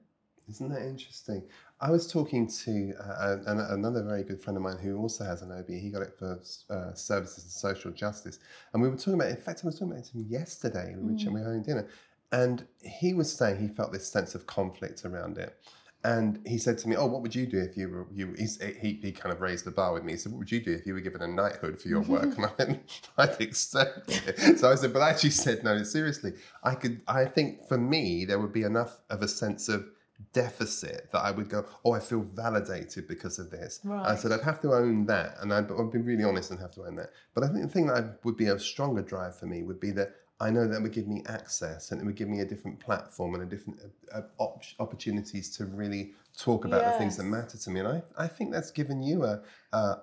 Isn't 0.48 0.68
that 0.70 0.82
interesting? 0.82 1.44
I 1.80 1.90
was 1.90 2.10
talking 2.10 2.46
to 2.64 2.92
uh, 3.00 3.36
an, 3.46 3.60
another 3.60 4.02
very 4.02 4.24
good 4.24 4.42
friend 4.42 4.56
of 4.56 4.62
mine 4.64 4.78
who 4.78 4.98
also 4.98 5.24
has 5.24 5.40
an 5.42 5.52
OBE. 5.52 5.68
He 5.80 5.88
got 5.90 6.02
it 6.02 6.12
for 6.18 6.40
uh, 6.68 6.92
services 6.92 7.44
and 7.44 7.52
social 7.52 7.90
justice, 7.92 8.40
and 8.72 8.82
we 8.82 8.88
were 8.88 8.96
talking 8.96 9.14
about. 9.14 9.28
In 9.30 9.36
fact, 9.36 9.60
I 9.62 9.66
was 9.68 9.76
talking 9.78 9.92
about 9.92 10.04
to 10.04 10.12
him 10.12 10.26
yesterday. 10.28 10.94
We 10.98 11.02
were, 11.04 11.18
Mm. 11.18 11.26
we 11.26 11.40
were 11.40 11.46
having 11.46 11.62
dinner, 11.62 11.88
and 12.32 12.66
he 12.82 13.14
was 13.14 13.32
saying 13.32 13.60
he 13.60 13.68
felt 13.68 13.92
this 13.92 14.06
sense 14.06 14.34
of 14.34 14.46
conflict 14.46 15.04
around 15.06 15.38
it. 15.38 15.56
And 16.02 16.40
he 16.46 16.56
said 16.56 16.78
to 16.78 16.88
me, 16.88 16.96
"Oh, 16.96 17.06
what 17.06 17.20
would 17.20 17.34
you 17.34 17.46
do 17.46 17.58
if 17.58 17.76
you 17.76 17.88
were 17.88 18.06
you?" 18.12 18.34
He's, 18.38 18.60
he 18.62 18.98
he 19.02 19.12
kind 19.12 19.34
of 19.34 19.40
raised 19.42 19.66
the 19.66 19.70
bar 19.70 19.92
with 19.92 20.02
me. 20.02 20.12
He 20.12 20.18
said, 20.18 20.32
"What 20.32 20.38
would 20.38 20.50
you 20.52 20.60
do 20.60 20.72
if 20.72 20.86
you 20.86 20.94
were 20.94 21.00
given 21.00 21.20
a 21.20 21.28
knighthood 21.28 21.78
for 21.80 21.88
your 21.88 22.00
work?" 22.00 22.22
Mm-hmm. 22.24 22.42
and 22.44 22.52
I 22.58 22.64
went, 22.64 23.10
"I'd 23.18 23.40
accept 23.40 24.10
it." 24.26 24.58
So 24.58 24.70
I 24.70 24.76
said, 24.76 24.92
"But 24.94 25.02
I 25.02 25.10
actually 25.10 25.30
said 25.30 25.62
no. 25.62 25.82
Seriously, 25.82 26.32
I 26.64 26.74
could. 26.74 27.02
I 27.06 27.26
think 27.26 27.68
for 27.68 27.76
me 27.76 28.24
there 28.24 28.38
would 28.38 28.52
be 28.52 28.62
enough 28.62 29.00
of 29.10 29.20
a 29.22 29.28
sense 29.28 29.68
of 29.68 29.84
deficit 30.32 31.10
that 31.12 31.20
I 31.20 31.30
would 31.30 31.48
go, 31.48 31.64
oh, 31.84 31.92
I 31.92 32.00
feel 32.00 32.20
validated 32.20 33.08
because 33.08 33.38
of 33.38 33.50
this. 33.50 33.80
I 33.84 33.88
Right. 33.88 34.18
said 34.18 34.32
I'd 34.32 34.42
have 34.42 34.60
to 34.60 34.72
own 34.74 35.06
that, 35.06 35.36
and 35.40 35.52
I'd, 35.52 35.70
I'd 35.70 35.90
be 35.90 35.98
really 35.98 36.24
honest 36.24 36.50
and 36.50 36.60
have 36.60 36.72
to 36.72 36.84
own 36.84 36.96
that. 36.96 37.10
But 37.34 37.44
I 37.44 37.48
think 37.48 37.62
the 37.62 37.68
thing 37.68 37.86
that 37.86 37.96
I, 37.96 38.10
would 38.24 38.36
be 38.36 38.46
a 38.46 38.58
stronger 38.58 39.02
drive 39.02 39.36
for 39.36 39.46
me 39.46 39.62
would 39.62 39.80
be 39.80 39.90
that 39.92 40.14
I 40.40 40.50
know 40.50 40.66
that 40.66 40.80
would 40.80 40.92
give 40.92 41.06
me 41.06 41.22
access 41.26 41.92
and 41.92 42.00
it 42.00 42.04
would 42.04 42.16
give 42.16 42.28
me 42.28 42.40
a 42.40 42.44
different 42.46 42.80
platform 42.80 43.34
and 43.34 43.42
a 43.42 43.46
different 43.46 43.80
uh, 44.12 44.18
uh, 44.18 44.22
op- 44.38 44.64
opportunities 44.78 45.54
to 45.56 45.66
really 45.66 46.12
talk 46.36 46.64
about 46.64 46.84
the 46.84 46.98
things 46.98 47.16
that 47.18 47.24
matter 47.24 47.58
to 47.58 47.70
me. 47.70 47.80
And 47.80 47.88
I, 47.88 48.02
I 48.16 48.26
think 48.26 48.52
that's 48.52 48.70
given 48.70 49.02
you 49.02 49.24
a. 49.24 49.42
Uh, 49.72 49.96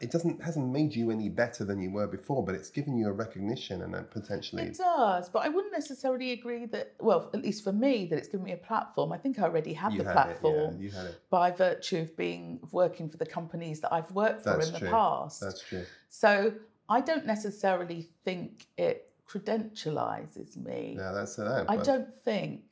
it 0.00 0.12
doesn't 0.12 0.40
hasn't 0.40 0.70
made 0.70 0.94
you 0.94 1.10
any 1.10 1.28
better 1.28 1.64
than 1.64 1.82
you 1.82 1.90
were 1.90 2.06
before, 2.06 2.44
but 2.44 2.54
it's 2.54 2.70
given 2.70 2.96
you 2.96 3.08
a 3.08 3.12
recognition 3.12 3.82
and 3.82 3.96
a 3.96 4.02
potentially. 4.02 4.62
It 4.62 4.78
does, 4.78 5.28
but 5.28 5.40
I 5.40 5.48
wouldn't 5.48 5.72
necessarily 5.72 6.30
agree 6.30 6.66
that. 6.66 6.94
Well, 7.00 7.30
at 7.34 7.42
least 7.42 7.64
for 7.64 7.72
me, 7.72 8.06
that 8.06 8.16
it's 8.16 8.28
given 8.28 8.44
me 8.44 8.52
a 8.52 8.58
platform. 8.58 9.12
I 9.12 9.18
think 9.18 9.40
I 9.40 9.42
already 9.42 9.72
had 9.72 9.92
you 9.92 9.98
the 9.98 10.04
had 10.04 10.12
platform 10.12 10.54
it, 10.54 10.74
yeah, 10.74 10.78
you 10.78 10.90
had 10.90 11.06
it. 11.06 11.20
by 11.30 11.50
virtue 11.50 11.98
of 11.98 12.16
being 12.16 12.60
of 12.62 12.72
working 12.72 13.08
for 13.08 13.16
the 13.16 13.26
companies 13.26 13.80
that 13.80 13.92
I've 13.92 14.10
worked 14.12 14.44
for 14.44 14.50
That's 14.50 14.68
in 14.68 14.74
the 14.74 14.88
past. 14.88 15.40
That's 15.40 15.60
true. 15.60 15.84
So 16.08 16.54
I 16.88 17.00
don't 17.00 17.26
necessarily 17.26 18.08
think 18.24 18.68
it 18.76 19.11
credentializes 19.32 20.56
me. 20.56 20.96
Yeah, 20.98 21.12
that's 21.12 21.38
it. 21.38 21.46
Eh? 21.46 21.64
I 21.68 21.76
don't 21.76 22.08
think. 22.24 22.62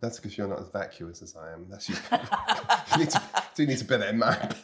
That's 0.00 0.18
because 0.18 0.36
you're 0.36 0.48
not 0.48 0.60
as 0.60 0.68
vacuous 0.68 1.22
as 1.22 1.34
I 1.34 1.52
am. 1.52 1.66
That's 1.70 1.88
you. 1.88 1.96
you 2.92 2.98
need 2.98 3.10
to, 3.10 3.22
do 3.54 3.66
need 3.66 3.78
to 3.78 3.84
bear 3.86 3.98
that 3.98 4.10
in 4.10 4.18
mind. 4.18 4.54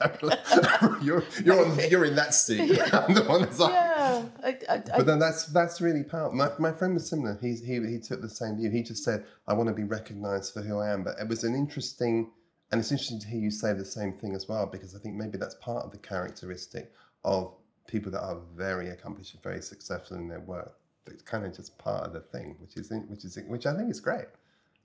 you're 1.03 1.25
you're 1.43 1.65
on, 1.65 1.79
you're 1.89 2.05
in 2.05 2.15
that 2.17 2.35
seat. 2.35 2.79
I'm 2.93 3.15
the 3.15 3.25
one 3.25 3.43
that's 3.43 3.59
like. 3.59 3.73
yeah, 3.73 4.25
I, 4.45 4.49
I, 4.69 4.75
I, 4.75 4.79
But 4.99 5.07
then 5.07 5.19
that's 5.19 5.47
that's 5.47 5.81
really 5.81 6.03
powerful. 6.03 6.37
My, 6.37 6.51
my 6.59 6.73
friend 6.73 6.93
was 6.93 7.09
similar. 7.09 7.39
He's, 7.41 7.65
he 7.65 7.81
he 7.87 7.99
took 7.99 8.21
the 8.21 8.29
same 8.29 8.59
view. 8.59 8.71
He 8.71 8.83
just 8.83 9.03
said, 9.03 9.25
"I 9.49 9.55
want 9.55 9.69
to 9.71 9.75
be 9.75 9.85
recognised 9.85 10.53
for 10.53 10.61
who 10.61 10.79
I 10.79 10.93
am." 10.93 11.05
But 11.05 11.19
it 11.19 11.27
was 11.29 11.43
an 11.45 11.55
interesting, 11.55 12.31
and 12.71 12.79
it's 12.79 12.91
interesting 12.91 13.21
to 13.21 13.27
hear 13.27 13.41
you 13.41 13.51
say 13.51 13.73
the 13.73 13.85
same 13.85 14.13
thing 14.13 14.35
as 14.35 14.47
well, 14.47 14.67
because 14.67 14.95
I 14.95 14.99
think 14.99 15.15
maybe 15.15 15.39
that's 15.39 15.55
part 15.55 15.87
of 15.87 15.91
the 15.91 15.99
characteristic 15.99 16.93
of 17.25 17.55
people 17.89 18.13
that 18.13 18.23
are 18.23 18.41
very 18.55 18.91
accomplished, 18.91 19.33
and 19.33 19.43
very 19.43 19.63
successful 19.63 20.19
in 20.19 20.29
their 20.29 20.41
work. 20.41 20.80
It's 21.07 21.23
kind 21.23 21.45
of 21.45 21.55
just 21.55 21.77
part 21.79 22.07
of 22.07 22.13
the 22.13 22.21
thing, 22.21 22.57
which 22.61 22.77
is 22.77 22.93
which 23.09 23.25
is 23.25 23.39
which 23.47 23.67
I 23.67 23.77
think 23.77 23.91
is 23.91 24.01
great. 24.01 24.27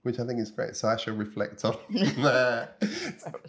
Which 0.03 0.19
I 0.19 0.25
think 0.27 0.39
is 0.39 0.51
great. 0.51 0.75
So 0.75 0.88
I 0.88 0.97
shall 0.97 1.15
reflect 1.15 1.65
on 1.65 1.75
that. 2.21 2.79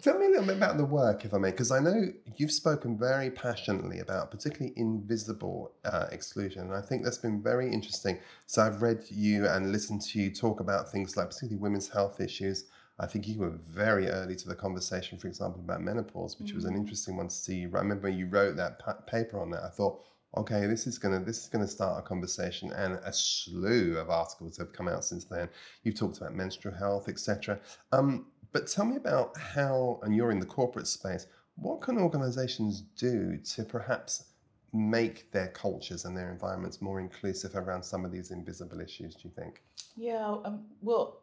Tell 0.01 0.17
me 0.17 0.25
a 0.25 0.29
little 0.29 0.45
bit 0.45 0.57
about 0.57 0.77
the 0.77 0.85
work, 0.85 1.23
if 1.23 1.31
I 1.31 1.37
may, 1.37 1.51
because 1.51 1.69
I 1.69 1.79
know 1.79 2.07
you've 2.35 2.51
spoken 2.51 2.97
very 2.97 3.29
passionately 3.29 3.99
about 3.99 4.31
particularly 4.31 4.73
invisible 4.75 5.71
uh, 5.85 6.07
exclusion. 6.11 6.63
And 6.63 6.73
I 6.73 6.81
think 6.81 7.03
that's 7.03 7.19
been 7.19 7.43
very 7.43 7.71
interesting. 7.71 8.17
So 8.47 8.63
I've 8.63 8.81
read 8.81 9.03
you 9.09 9.45
and 9.45 9.71
listened 9.71 10.01
to 10.03 10.19
you 10.19 10.31
talk 10.31 10.59
about 10.59 10.91
things 10.91 11.15
like 11.15 11.27
particularly 11.27 11.61
women's 11.61 11.89
health 11.89 12.19
issues. 12.19 12.65
I 12.99 13.05
think 13.05 13.27
you 13.27 13.37
were 13.37 13.51
very 13.51 14.09
early 14.09 14.35
to 14.37 14.47
the 14.47 14.55
conversation, 14.55 15.19
for 15.19 15.27
example, 15.27 15.61
about 15.61 15.81
menopause, 15.81 16.39
which 16.39 16.53
was 16.53 16.65
an 16.65 16.75
interesting 16.75 17.15
one 17.17 17.27
to 17.27 17.35
see. 17.35 17.61
I 17.61 17.77
remember 17.77 18.09
you 18.09 18.25
wrote 18.25 18.55
that 18.55 18.79
pa- 18.79 18.93
paper 19.05 19.39
on 19.39 19.51
that. 19.51 19.63
I 19.63 19.69
thought, 19.69 20.03
okay, 20.37 20.65
this 20.65 20.87
is 20.87 20.97
gonna 20.97 21.19
this 21.19 21.43
is 21.43 21.49
gonna 21.49 21.67
start 21.67 21.99
a 21.99 22.07
conversation, 22.07 22.71
and 22.71 22.95
a 23.03 23.11
slew 23.13 23.97
of 23.97 24.09
articles 24.09 24.57
have 24.57 24.71
come 24.73 24.87
out 24.87 25.03
since 25.03 25.25
then. 25.25 25.49
You've 25.83 25.95
talked 25.95 26.17
about 26.17 26.35
menstrual 26.35 26.75
health, 26.75 27.09
etc. 27.09 27.59
Um, 27.91 28.27
but 28.53 28.67
tell 28.67 28.85
me 28.85 28.95
about 28.95 29.37
how, 29.37 29.99
and 30.03 30.15
you're 30.15 30.31
in 30.31 30.39
the 30.39 30.45
corporate 30.45 30.87
space. 30.87 31.27
What 31.55 31.81
can 31.81 31.97
organisations 31.97 32.81
do 32.81 33.37
to 33.37 33.63
perhaps 33.63 34.25
make 34.73 35.31
their 35.31 35.47
cultures 35.49 36.05
and 36.05 36.15
their 36.15 36.31
environments 36.31 36.81
more 36.81 36.99
inclusive 36.99 37.55
around 37.55 37.83
some 37.83 38.05
of 38.05 38.11
these 38.11 38.31
invisible 38.31 38.79
issues? 38.79 39.15
Do 39.15 39.27
you 39.27 39.33
think? 39.35 39.63
Yeah, 39.95 40.37
um, 40.45 40.65
well, 40.81 41.21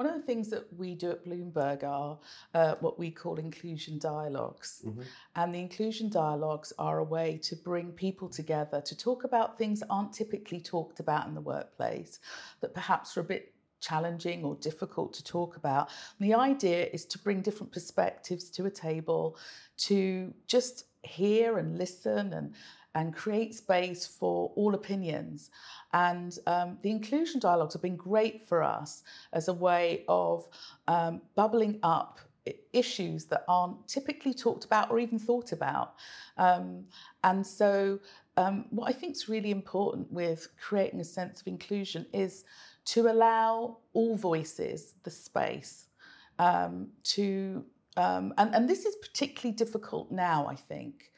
one 0.00 0.08
of 0.08 0.14
the 0.14 0.26
things 0.26 0.48
that 0.48 0.64
we 0.78 0.94
do 0.94 1.10
at 1.10 1.26
Bloomberg 1.26 1.84
are 1.84 2.18
uh, 2.54 2.74
what 2.80 2.98
we 2.98 3.10
call 3.10 3.36
inclusion 3.36 3.98
dialogues. 3.98 4.80
Mhm. 4.86 5.04
And 5.36 5.54
the 5.54 5.58
inclusion 5.58 6.08
dialogues 6.08 6.72
are 6.78 7.00
a 7.00 7.04
way 7.04 7.36
to 7.42 7.54
bring 7.54 7.92
people 7.92 8.30
together 8.30 8.80
to 8.80 8.96
talk 8.96 9.24
about 9.24 9.58
things 9.58 9.80
that 9.80 9.88
aren't 9.90 10.14
typically 10.14 10.58
talked 10.58 11.00
about 11.00 11.26
in 11.28 11.34
the 11.34 11.42
workplace, 11.42 12.18
that 12.62 12.72
perhaps 12.72 13.14
are 13.18 13.20
a 13.20 13.24
bit 13.24 13.52
challenging 13.80 14.42
or 14.42 14.54
difficult 14.54 15.12
to 15.12 15.22
talk 15.22 15.56
about. 15.56 15.90
And 16.18 16.26
the 16.26 16.34
idea 16.34 16.86
is 16.86 17.04
to 17.04 17.18
bring 17.18 17.42
different 17.42 17.70
perspectives 17.70 18.48
to 18.52 18.64
a 18.64 18.70
table, 18.70 19.36
to 19.88 20.32
just 20.46 20.86
hear 21.02 21.58
and 21.58 21.76
listen 21.76 22.32
and 22.32 22.54
and 22.94 23.14
create 23.14 23.54
space 23.54 24.06
for 24.06 24.50
all 24.56 24.74
opinions. 24.74 25.50
And 25.92 26.36
um, 26.46 26.78
the 26.82 26.90
inclusion 26.90 27.40
dialogues 27.40 27.74
have 27.74 27.82
been 27.82 27.96
great 27.96 28.48
for 28.48 28.62
us 28.62 29.02
as 29.32 29.48
a 29.48 29.52
way 29.52 30.04
of 30.08 30.46
um, 30.88 31.22
bubbling 31.34 31.78
up 31.82 32.20
issues 32.72 33.26
that 33.26 33.44
aren't 33.48 33.86
typically 33.86 34.32
talked 34.32 34.64
about 34.64 34.90
or 34.90 34.98
even 34.98 35.18
thought 35.18 35.52
about. 35.52 35.94
Um, 36.36 36.84
and 37.24 37.46
so, 37.46 37.98
um, 38.36 38.64
what 38.70 38.88
I 38.88 38.92
think 38.92 39.14
is 39.14 39.28
really 39.28 39.50
important 39.50 40.10
with 40.10 40.48
creating 40.58 41.00
a 41.00 41.04
sense 41.04 41.40
of 41.40 41.46
inclusion 41.46 42.06
is 42.12 42.44
to 42.86 43.10
allow 43.10 43.78
all 43.92 44.16
voices 44.16 44.94
the 45.02 45.10
space 45.10 45.86
um, 46.38 46.88
to, 47.04 47.64
um, 47.96 48.32
and, 48.38 48.54
and 48.54 48.68
this 48.68 48.86
is 48.86 48.96
particularly 48.96 49.54
difficult 49.54 50.10
now, 50.10 50.46
I 50.48 50.54
think, 50.54 51.10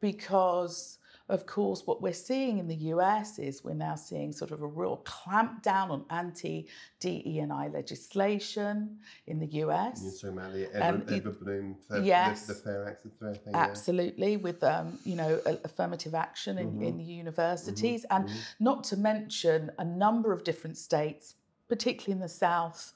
because 0.00 0.98
of 1.28 1.44
course, 1.44 1.86
what 1.86 2.00
we're 2.00 2.12
seeing 2.12 2.58
in 2.58 2.68
the 2.68 2.76
US 2.94 3.38
is 3.40 3.64
we're 3.64 3.74
now 3.74 3.96
seeing 3.96 4.32
sort 4.32 4.52
of 4.52 4.62
a 4.62 4.66
real 4.66 5.02
clampdown 5.04 5.90
on 5.90 6.04
anti 6.10 6.68
DE 7.00 7.40
and 7.40 7.52
I 7.52 7.66
legislation 7.68 8.98
in 9.26 9.40
the 9.40 9.46
US. 9.64 10.02
You're 10.02 10.12
talking 10.12 10.38
about 10.38 10.52
the 10.52 10.66
Um, 10.88 11.02
Edward, 11.08 11.40
Blum, 11.40 11.76
the, 11.88 12.00
Yes. 12.02 12.46
the, 12.46 12.54
the 12.54 12.60
Fair 12.60 12.88
Access 12.88 13.12
to 13.18 13.24
Everything. 13.26 13.54
Absolutely, 13.54 14.36
with 14.36 14.62
um, 14.62 14.98
you 15.04 15.16
know 15.16 15.40
affirmative 15.64 16.14
action 16.14 16.58
in, 16.58 16.80
in 16.80 17.00
universities, 17.00 18.06
and 18.10 18.30
not 18.60 18.84
to 18.84 18.96
mention 18.96 19.70
a 19.78 19.84
number 19.84 20.32
of 20.32 20.44
different 20.44 20.78
states, 20.78 21.34
particularly 21.68 22.12
in 22.12 22.20
the 22.20 22.28
south, 22.28 22.92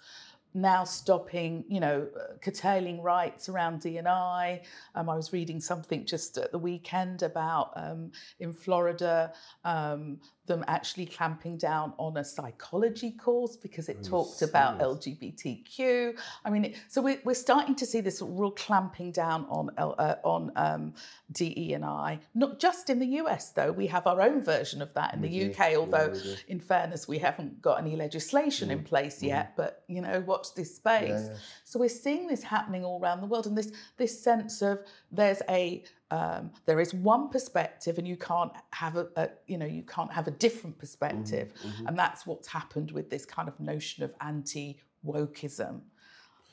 now 0.55 0.85
stopping, 0.85 1.65
you 1.69 1.81
know, 1.81 2.07
uh, 2.19 2.35
curtailing 2.43 3.03
rights 3.03 3.49
around 3.49 3.83
DNI. 3.83 4.63
Um, 4.95 5.09
I 5.09 5.17
was 5.17 5.33
reading 5.33 5.61
something 5.61 6.05
just 6.05 6.37
at 6.39 6.53
the 6.53 6.59
weekend 6.59 7.23
about 7.23 7.73
um, 7.77 8.13
in 8.41 8.53
Florida 8.53 9.33
um, 9.65 10.19
them 10.51 10.65
actually 10.67 11.07
clamping 11.07 11.57
down 11.57 11.93
on 11.97 12.17
a 12.17 12.25
psychology 12.25 13.13
course 13.13 13.57
because 13.57 13.89
it 13.89 14.03
talked 14.03 14.43
about 14.43 14.81
LGBTQ. 14.81 16.19
I 16.45 16.51
mean, 16.51 16.65
it, 16.67 16.77
so 16.89 17.01
we're, 17.01 17.21
we're 17.25 17.35
starting 17.35 17.77
to 17.77 17.87
see 17.87 18.01
this 18.01 18.21
real 18.21 18.51
clamping 18.51 19.13
down 19.13 19.47
on 19.49 19.71
uh, 19.79 20.17
on 20.25 20.51
um, 20.57 20.93
DE 21.33 21.73
and 21.75 21.85
I. 21.85 22.19
Not 22.35 22.59
just 22.59 22.91
in 22.91 22.99
the 22.99 23.07
US 23.23 23.51
though. 23.53 23.71
We 23.71 23.87
have 23.87 24.09
our 24.09 24.21
own 24.21 24.43
version 24.43 24.83
of 24.83 24.93
that 24.95 25.15
in 25.15 25.23
the 25.23 25.29
do. 25.29 25.51
UK. 25.51 25.77
Although, 25.77 26.15
do. 26.15 26.35
in 26.49 26.59
fairness, 26.59 27.07
we 27.07 27.19
haven't 27.19 27.63
got 27.63 27.79
any 27.79 27.95
legislation 27.95 28.73
in 28.73 28.83
place 28.83 29.23
yet. 29.23 29.57
But 29.57 29.85
you 29.87 30.01
know, 30.01 30.21
this 30.49 30.75
space. 30.77 31.11
Mm-hmm. 31.11 31.33
yeah. 31.33 31.39
So 31.65 31.79
we're 31.79 31.89
seeing 31.89 32.27
this 32.27 32.43
happening 32.43 32.85
all 32.85 33.01
around 33.03 33.21
the 33.21 33.27
world, 33.27 33.47
and 33.47 33.57
this 33.57 33.71
this 33.99 34.19
sense 34.19 34.63
of 34.63 34.79
there's 35.13 35.43
a 35.49 35.85
um, 36.11 36.51
there 36.67 36.81
is 36.81 36.93
one 36.95 37.29
perspective, 37.29 37.99
and 37.99 38.09
you 38.09 38.17
can't 38.17 38.53
have 38.73 38.97
a, 38.97 39.07
a 39.17 39.29
you 39.47 39.59
know 39.59 39.67
you 39.67 39.83
can't 39.83 40.13
have 40.13 40.27
a 40.27 40.33
different 40.33 40.79
perspective, 40.79 41.53
Mm-hmm, 41.63 41.87
and 41.89 41.99
that's 41.99 42.27
what's 42.27 42.49
happened 42.49 42.91
with 42.91 43.11
this 43.11 43.25
kind 43.25 43.49
of 43.49 43.59
notion 43.61 44.03
of 44.05 44.13
anti 44.21 44.79
wokeism. 45.07 45.81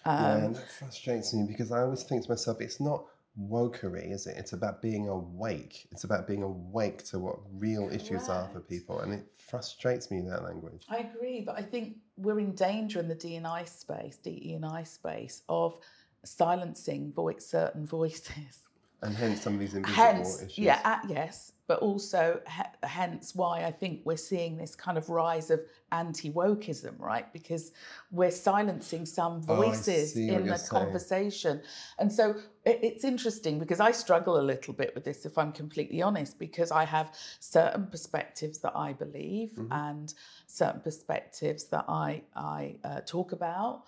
yeah, 0.06 0.12
Um, 0.12 0.44
and 0.44 0.56
that 0.56 0.70
frustrates 0.72 1.34
me 1.34 1.46
because 1.48 1.72
I 1.72 1.82
always 1.82 2.04
think 2.04 2.24
to 2.26 2.30
myself, 2.30 2.62
it's 2.62 2.80
not 2.80 3.06
wokery, 3.40 4.12
is 4.12 4.28
it? 4.28 4.36
It's 4.38 4.54
about 4.54 4.82
being 4.82 5.08
awake. 5.08 5.88
It's 5.92 6.04
about 6.04 6.28
being 6.28 6.44
awake 6.44 7.04
to 7.06 7.20
what 7.20 7.38
real 7.58 7.90
issues 7.92 8.30
are 8.30 8.50
for 8.52 8.60
people, 8.60 9.02
and 9.02 9.14
it 9.14 9.26
frustrates 9.38 10.10
me 10.12 10.22
that 10.22 10.44
language. 10.44 10.86
I 10.90 10.98
agree, 10.98 11.42
but 11.42 11.58
I 11.58 11.62
think 11.62 11.98
we're 12.18 12.40
in 12.40 12.54
danger 12.54 13.00
in 13.00 13.08
the 13.08 13.16
D&I 13.16 13.64
space, 13.66 14.18
DE&I 14.18 14.84
space, 14.84 15.44
of 15.50 15.78
silencing 16.24 17.12
voice, 17.14 17.46
certain 17.46 17.86
voices. 17.86 18.64
And 19.04 19.16
hence 19.16 19.42
some 19.42 19.54
of 19.54 19.60
these 19.60 19.76
invisible 19.76 20.04
hence, 20.04 20.42
issues. 20.42 20.58
yeah, 20.58 20.82
uh, 20.84 20.98
yes, 21.08 21.52
but 21.68 21.80
also 21.80 22.40
he- 22.48 22.88
hence 22.88 23.36
why 23.36 23.64
I 23.66 23.72
think 23.72 24.02
we're 24.06 24.18
seeing 24.18 24.58
this 24.58 24.76
kind 24.76 24.98
of 24.98 25.10
rise 25.10 25.50
of 25.52 25.62
anti-wokeism, 25.92 27.00
right? 27.00 27.32
Because 27.34 27.72
we're 28.12 28.32
silencing 28.32 29.06
some 29.06 29.42
Oh, 29.48 29.56
voices 29.56 30.16
what 30.16 30.36
in 30.36 30.48
the 30.48 30.58
saying. 30.58 30.70
conversation, 30.70 31.62
and 32.00 32.12
so 32.12 32.32
it, 32.66 32.80
it's 32.82 33.04
interesting 33.04 33.60
because 33.60 33.80
I 33.80 33.92
struggle 33.92 34.40
a 34.40 34.42
little 34.54 34.74
bit 34.74 34.94
with 34.96 35.04
this, 35.04 35.26
if 35.26 35.38
I'm 35.38 35.52
completely 35.52 36.02
honest, 36.02 36.40
because 36.40 36.72
I 36.72 36.86
have 36.86 37.14
certain 37.40 37.88
perspectives 37.88 38.60
that 38.60 38.76
I 38.76 38.94
believe 38.94 39.52
Mm-hmm. 39.58 39.72
and 39.72 40.14
certain 40.48 40.82
perspectives 40.82 41.66
that 41.66 41.86
I 41.88 42.24
I 42.36 42.76
uh, 42.84 43.02
talk 43.06 43.32
about. 43.32 43.84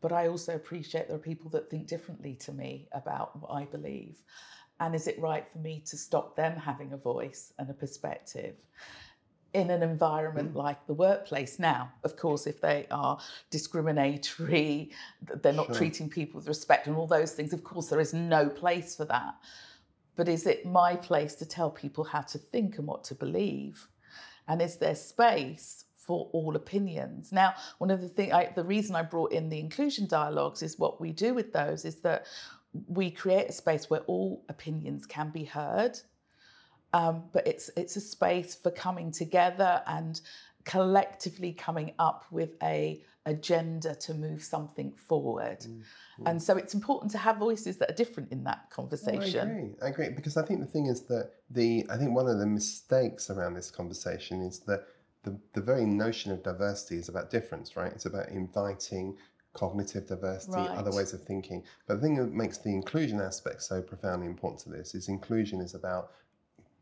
But 0.00 0.12
I 0.12 0.28
also 0.28 0.54
appreciate 0.54 1.08
there 1.08 1.16
are 1.16 1.30
people 1.32 1.48
that 1.50 1.70
think 1.70 1.86
differently 1.86 2.34
to 2.36 2.52
me 2.52 2.88
about 2.92 3.40
what 3.40 3.50
I 3.54 3.64
believe. 3.64 4.22
And 4.80 4.94
is 4.94 5.06
it 5.06 5.18
right 5.20 5.46
for 5.52 5.58
me 5.58 5.82
to 5.86 5.96
stop 5.96 6.36
them 6.36 6.56
having 6.56 6.92
a 6.92 6.96
voice 6.96 7.52
and 7.58 7.70
a 7.70 7.74
perspective 7.74 8.56
in 9.52 9.70
an 9.70 9.82
environment 9.84 10.52
Mm. 10.52 10.56
like 10.56 10.86
the 10.86 10.94
workplace? 10.94 11.58
Now, 11.58 11.92
of 12.02 12.16
course, 12.16 12.46
if 12.46 12.60
they 12.60 12.86
are 12.90 13.18
discriminatory, 13.50 14.90
they're 15.42 15.52
not 15.52 15.66
Sure. 15.66 15.76
treating 15.76 16.08
people 16.10 16.38
with 16.38 16.48
respect 16.48 16.86
and 16.86 16.96
all 16.96 17.06
those 17.06 17.32
things, 17.32 17.52
of 17.52 17.62
course, 17.62 17.88
there 17.88 18.00
is 18.00 18.12
no 18.12 18.48
place 18.48 18.96
for 18.96 19.04
that. 19.04 19.34
But 20.16 20.28
is 20.28 20.46
it 20.46 20.66
my 20.66 20.96
place 20.96 21.34
to 21.36 21.46
tell 21.46 21.70
people 21.70 22.04
how 22.04 22.22
to 22.22 22.38
think 22.38 22.78
and 22.78 22.86
what 22.86 23.04
to 23.04 23.14
believe? 23.14 23.88
And 24.46 24.60
is 24.60 24.76
there 24.76 24.94
space 24.94 25.84
for 25.94 26.28
all 26.32 26.54
opinions? 26.54 27.32
Now, 27.32 27.54
one 27.78 27.90
of 27.90 28.00
the 28.00 28.08
thing, 28.08 28.32
I, 28.32 28.52
the 28.54 28.64
reason 28.64 28.94
I 28.94 29.02
brought 29.02 29.32
in 29.32 29.48
the 29.48 29.58
inclusion 29.58 30.06
dialogues 30.06 30.62
is 30.62 30.78
what 30.78 31.00
we 31.00 31.12
do 31.12 31.32
with 31.32 31.52
those 31.52 31.84
is 31.84 32.00
that 32.02 32.26
we 32.88 33.10
create 33.10 33.48
a 33.48 33.52
space 33.52 33.88
where 33.90 34.00
all 34.00 34.44
opinions 34.48 35.06
can 35.06 35.30
be 35.30 35.44
heard, 35.44 35.98
um, 36.92 37.24
but 37.32 37.46
it's 37.46 37.70
it's 37.76 37.96
a 37.96 38.00
space 38.00 38.54
for 38.54 38.70
coming 38.70 39.10
together 39.10 39.82
and 39.86 40.20
collectively 40.64 41.52
coming 41.52 41.92
up 41.98 42.24
with 42.30 42.50
a 42.62 43.02
agenda 43.26 43.94
to 43.94 44.14
move 44.14 44.42
something 44.42 44.92
forward. 44.92 45.60
Mm, 45.60 45.82
And 46.26 46.42
so 46.42 46.56
it's 46.56 46.74
important 46.74 47.10
to 47.12 47.18
have 47.18 47.36
voices 47.36 47.76
that 47.78 47.90
are 47.90 47.94
different 47.94 48.32
in 48.32 48.44
that 48.44 48.58
Oh, 48.58 48.70
I 48.70 48.70
conversation. 48.74 49.48
agree. 49.50 49.74
I 49.82 49.88
agree 49.88 50.08
because 50.10 50.36
I 50.36 50.42
think 50.42 50.60
the 50.60 50.66
thing 50.66 50.86
is 50.86 51.02
that 51.02 51.32
the 51.50 51.86
I 51.90 51.96
think 51.96 52.14
one 52.14 52.28
of 52.28 52.38
the 52.38 52.46
mistakes 52.46 53.30
around 53.30 53.54
this 53.54 53.70
conversation 53.70 54.40
is 54.42 54.60
that 54.60 54.86
the 55.22 55.38
the 55.52 55.60
very 55.60 55.84
notion 55.86 56.32
of 56.32 56.42
diversity 56.42 56.96
is 56.96 57.08
about 57.08 57.30
difference, 57.30 57.76
right? 57.76 57.92
It's 57.92 58.06
about 58.06 58.28
inviting 58.28 59.16
cognitive 59.54 60.06
diversity, 60.06 60.58
other 60.58 60.92
ways 60.92 61.12
of 61.14 61.22
thinking. 61.22 61.62
But 61.86 61.94
the 61.96 62.00
thing 62.02 62.16
that 62.16 62.32
makes 62.32 62.58
the 62.58 62.70
inclusion 62.70 63.20
aspect 63.20 63.62
so 63.62 63.80
profoundly 63.80 64.26
important 64.26 64.60
to 64.62 64.68
this 64.68 64.94
is 64.94 65.08
inclusion 65.08 65.60
is 65.60 65.74
about 65.74 66.10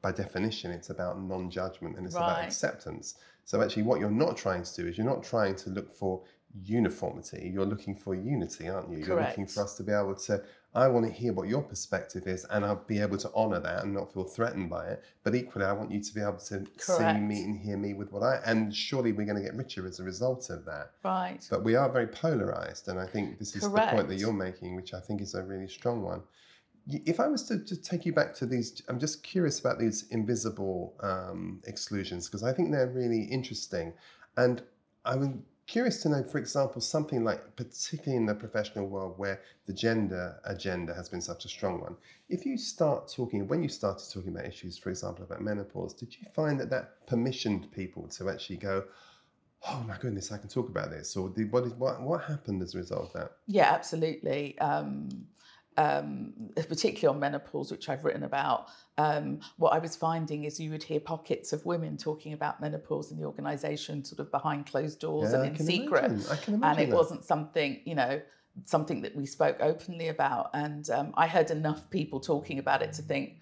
by 0.02 0.11
definition, 0.11 0.73
it's 0.73 0.91
about 0.91 1.23
non-judgment 1.23 1.97
and 1.97 2.05
it's 2.07 2.17
about 2.17 2.45
acceptance. 2.45 3.14
So 3.45 3.62
actually, 3.62 3.85
what 3.85 4.00
you're 4.00 4.11
not 4.11 4.37
trying 4.37 4.64
to 4.64 4.75
do 4.75 4.88
is 4.88 4.99
you're 4.99 5.07
not 5.07 5.23
trying 5.23 5.55
to 5.57 5.71
look 5.71 5.95
for 5.95 6.23
uniformity. 6.64 7.50
You're 7.52 7.67
looking 7.67 7.95
for 7.95 8.14
unity, 8.14 8.69
aren't 8.69 8.91
you? 8.91 8.99
You're 8.99 9.23
looking 9.29 9.47
for 9.47 9.62
us 9.62 9.76
to 9.76 9.83
be 9.85 9.93
able 9.93 10.17
to. 10.17 10.43
I 10.75 10.88
want 10.88 11.05
to 11.05 11.12
hear 11.12 11.35
what 11.35 11.49
your 11.49 11.62
perspective 11.62 12.26
is, 12.26 12.47
and 12.47 12.64
I'll 12.64 12.85
be 12.87 12.99
able 12.99 13.19
to 13.19 13.33
honour 13.35 13.61
that 13.61 13.85
and 13.85 13.93
not 13.93 14.12
feel 14.12 14.25
threatened 14.25 14.71
by 14.71 14.87
it. 14.87 15.05
But 15.23 15.35
equally, 15.35 15.67
I 15.67 15.73
want 15.73 15.91
you 15.91 16.00
to 16.00 16.14
be 16.14 16.23
able 16.23 16.38
to 16.38 16.67
see 16.79 17.12
me 17.14 17.43
and 17.45 17.59
hear 17.59 17.76
me 17.76 17.93
with 17.93 18.11
what 18.11 18.23
I. 18.23 18.41
And 18.47 18.75
surely, 18.75 19.12
we're 19.12 19.26
going 19.26 19.37
to 19.37 19.43
get 19.43 19.55
richer 19.55 19.87
as 19.87 20.00
a 20.00 20.02
result 20.02 20.49
of 20.49 20.64
that. 20.64 20.93
Right. 21.05 21.47
But 21.50 21.62
we 21.62 21.75
are 21.75 21.91
very 21.91 22.07
polarized, 22.07 22.88
and 22.88 22.99
I 22.99 23.07
think 23.07 23.38
this 23.38 23.55
is 23.55 23.62
the 23.62 23.69
point 23.69 24.09
that 24.09 24.19
you're 24.19 24.33
making, 24.33 24.75
which 24.75 24.95
I 24.95 25.00
think 25.00 25.21
is 25.21 25.35
a 25.35 25.43
really 25.43 25.69
strong 25.69 26.02
one. 26.02 26.23
If 26.88 27.21
I 27.21 27.29
was 27.29 27.45
to 27.45 27.59
just 27.59 27.85
take 27.85 28.07
you 28.07 28.12
back 28.12 28.35
to 28.37 28.47
these, 28.47 28.83
I'm 28.88 28.99
just 28.99 29.23
curious 29.23 29.61
about 29.61 29.79
these 29.79 30.09
invisible 30.11 30.95
um, 31.00 31.61
exclusions 31.67 32.29
because 32.29 32.43
I 32.43 32.52
think 32.52 32.73
they're 32.73 32.88
really 32.88 33.25
interesting, 33.25 33.93
and 34.38 34.62
I'm 35.05 35.45
curious 35.73 36.02
to 36.02 36.11
know, 36.11 36.23
for 36.23 36.37
example, 36.37 36.83
something 36.83 37.25
like 37.25 37.57
particularly 37.57 38.19
in 38.19 38.26
the 38.26 38.35
professional 38.35 38.87
world 38.87 39.14
where 39.17 39.41
the 39.67 39.73
gender 39.73 40.38
agenda 40.45 40.93
has 40.93 41.09
been 41.09 41.23
such 41.23 41.47
a 41.47 41.49
strong 41.49 41.81
one. 41.81 41.97
If 42.29 42.45
you 42.45 42.59
start 42.59 43.11
talking, 43.11 43.49
when 43.49 43.62
you 43.62 43.71
started 43.71 44.07
talking 44.12 44.33
about 44.33 44.45
issues, 44.45 44.76
for 44.76 44.91
example, 44.91 45.25
about 45.25 45.41
menopause, 45.41 45.95
did 45.95 46.14
you 46.14 46.26
find 46.35 46.61
that 46.61 46.69
that 46.69 47.07
permissioned 47.07 47.73
people 47.73 48.07
to 48.09 48.29
actually 48.29 48.59
go? 48.59 48.85
Oh 49.67 49.83
my 49.88 49.97
goodness, 49.97 50.31
I 50.31 50.37
can 50.37 50.50
talk 50.50 50.69
about 50.69 50.91
this. 50.91 51.17
Or 51.17 51.31
did, 51.31 51.50
what, 51.50 51.64
is, 51.64 51.73
what 51.73 52.02
what 52.02 52.23
happened 52.25 52.61
as 52.62 52.75
a 52.75 52.79
result 52.79 53.07
of 53.07 53.12
that? 53.14 53.33
Yeah, 53.47 53.73
absolutely. 53.73 54.59
Um, 54.59 55.09
um, 55.76 56.33
particularly 56.57 57.14
on 57.14 57.21
menopause, 57.21 57.71
which 57.71 57.88
I've 57.88 58.05
written 58.05 58.25
about, 58.25 58.69
um, 58.99 59.41
what 59.57 59.73
I 59.73 59.79
was 59.79 59.97
finding 59.97 60.45
is 60.45 60.61
you 60.61 60.71
would 60.71 60.83
hear 60.83 61.00
pockets 61.00 61.52
of 61.52 61.64
women 61.64 61.97
talking 61.97 62.33
about 62.35 62.61
menopause 62.61 63.11
in 63.11 63.19
the 63.19 63.25
organisation, 63.25 64.05
sort 64.05 64.21
of 64.21 64.31
behind 64.31 64.67
closed 64.67 65.00
doors 65.00 65.33
Yeah, 65.33 65.43
and 65.43 65.59
in 65.59 65.67
secret. 65.67 66.05
imagine. 66.05 66.26
I 66.31 66.37
can 66.37 66.64
and 66.64 66.81
it 66.81 66.91
that. 66.91 66.97
wasn't 66.97 67.25
something, 67.25 67.81
you 67.85 67.95
know, 67.95 68.21
something 68.64 69.00
that 69.02 69.17
we 69.17 69.25
spoke 69.25 69.57
openly 69.61 70.09
about. 70.09 70.50
And 70.52 70.88
um, 70.91 71.14
I 71.17 71.26
heard 71.26 71.50
enough 71.50 71.88
people 71.91 72.21
talking 72.21 72.59
about 72.59 72.83
it 72.83 72.93
to 72.95 73.02
think, 73.02 73.38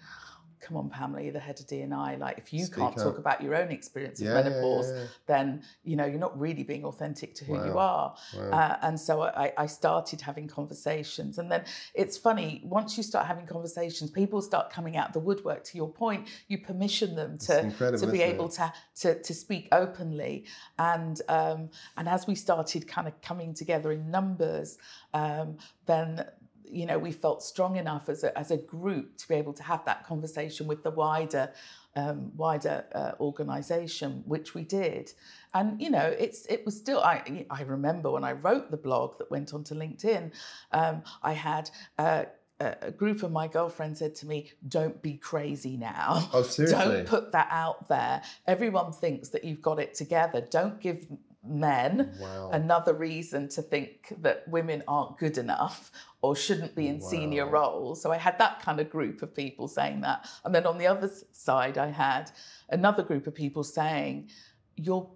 come 0.61 0.77
on, 0.77 0.89
Pamela, 0.89 1.21
you're 1.21 1.33
the 1.33 1.39
head 1.39 1.59
of 1.59 1.67
DNI. 1.67 2.19
Like, 2.19 2.37
if 2.37 2.53
you 2.53 2.65
Speak 2.65 2.77
can't 2.77 2.95
talk 2.95 3.17
about 3.17 3.41
your 3.41 3.55
own 3.55 3.71
experience 3.71 4.21
of 4.21 4.27
Yeah, 4.27 4.35
menopause, 4.35 4.89
yeah, 4.89 4.95
yeah. 4.95 5.05
then 5.27 5.63
you 5.83 5.95
know 5.95 6.05
you're 6.05 6.19
not 6.19 6.39
really 6.39 6.63
being 6.63 6.85
authentic 6.85 7.33
to 7.35 7.45
who 7.45 7.53
you 7.53 7.77
are. 7.77 8.15
Wow. 8.35 8.49
Uh, 8.51 8.77
and 8.83 8.99
so 8.99 9.23
I, 9.23 9.51
I 9.57 9.65
started 9.65 10.21
having 10.21 10.47
conversations, 10.47 11.37
and 11.39 11.51
then 11.51 11.63
it's 11.93 12.17
funny 12.17 12.61
once 12.63 12.97
you 12.97 13.03
start 13.03 13.25
having 13.25 13.45
conversations, 13.45 14.11
people 14.11 14.41
start 14.41 14.71
coming 14.71 14.97
out 14.97 15.13
the 15.13 15.19
woodwork. 15.19 15.63
To 15.65 15.77
your 15.77 15.89
point, 15.89 16.27
you 16.47 16.57
permission 16.59 17.15
them 17.15 17.37
to 17.39 17.71
to 17.97 18.07
be 18.07 18.21
able 18.21 18.49
to, 18.49 18.71
to 19.01 19.21
to 19.21 19.33
speak 19.33 19.67
openly, 19.71 20.45
and 20.77 21.21
um, 21.27 21.69
and 21.97 22.07
as 22.07 22.27
we 22.27 22.35
started 22.35 22.87
kind 22.87 23.07
of 23.07 23.19
coming 23.21 23.53
together 23.53 23.91
in 23.91 24.11
numbers, 24.11 24.77
um, 25.13 25.57
then 25.85 26.25
you 26.71 26.85
know 26.85 26.97
we 26.97 27.11
felt 27.11 27.43
strong 27.43 27.75
enough 27.75 28.09
as 28.09 28.23
a, 28.23 28.37
as 28.37 28.51
a 28.51 28.57
group 28.57 29.17
to 29.17 29.27
be 29.27 29.35
able 29.35 29.53
to 29.53 29.63
have 29.63 29.83
that 29.85 30.05
conversation 30.05 30.67
with 30.67 30.83
the 30.83 30.91
wider 30.91 31.51
um, 31.95 32.31
wider 32.37 32.85
uh, 32.95 33.11
organization 33.19 34.23
which 34.25 34.53
we 34.53 34.63
did 34.63 35.11
and 35.53 35.81
you 35.81 35.89
know 35.89 36.15
it's 36.17 36.45
it 36.45 36.65
was 36.65 36.77
still 36.77 37.01
I, 37.01 37.45
I 37.49 37.63
remember 37.63 38.11
when 38.11 38.23
i 38.23 38.31
wrote 38.31 38.71
the 38.71 38.77
blog 38.77 39.17
that 39.17 39.29
went 39.29 39.53
onto 39.53 39.75
linkedin 39.75 40.31
um, 40.71 41.03
i 41.21 41.33
had 41.33 41.69
uh, 41.97 42.23
a, 42.61 42.75
a 42.83 42.91
group 42.91 43.23
of 43.23 43.31
my 43.31 43.47
girlfriends 43.47 43.99
said 43.99 44.15
to 44.15 44.27
me, 44.27 44.51
"Don't 44.67 45.01
be 45.01 45.15
crazy 45.17 45.77
now. 45.77 46.29
Oh, 46.31 46.43
seriously? 46.43 46.77
Don't 46.77 47.07
put 47.07 47.31
that 47.31 47.47
out 47.49 47.87
there. 47.87 48.21
Everyone 48.47 48.93
thinks 48.93 49.29
that 49.29 49.43
you've 49.43 49.61
got 49.61 49.79
it 49.79 49.93
together. 49.95 50.41
Don't 50.49 50.79
give 50.79 51.07
men 51.43 52.15
Wow. 52.19 52.51
another 52.51 52.93
reason 52.93 53.47
to 53.49 53.61
think 53.61 54.13
that 54.21 54.47
women 54.47 54.83
aren't 54.87 55.17
good 55.17 55.37
enough 55.37 55.91
or 56.21 56.35
shouldn't 56.35 56.75
be 56.75 56.87
in 56.87 57.01
senior 57.01 57.47
roles. 57.47 58.01
So 58.01 58.11
I 58.11 58.17
had 58.17 58.37
that 58.37 58.61
kind 58.61 58.79
of 58.79 58.89
group 58.89 59.21
of 59.23 59.33
people 59.33 59.67
saying 59.67 60.01
that. 60.01 60.29
And 60.45 60.53
then 60.53 60.67
on 60.67 60.77
the 60.77 60.87
other 60.87 61.09
side, 61.31 61.77
I 61.77 61.87
had 61.87 62.31
another 62.69 63.03
group 63.03 63.25
of 63.25 63.33
people 63.33 63.63
saying, 63.63 64.29
you're 64.75 65.09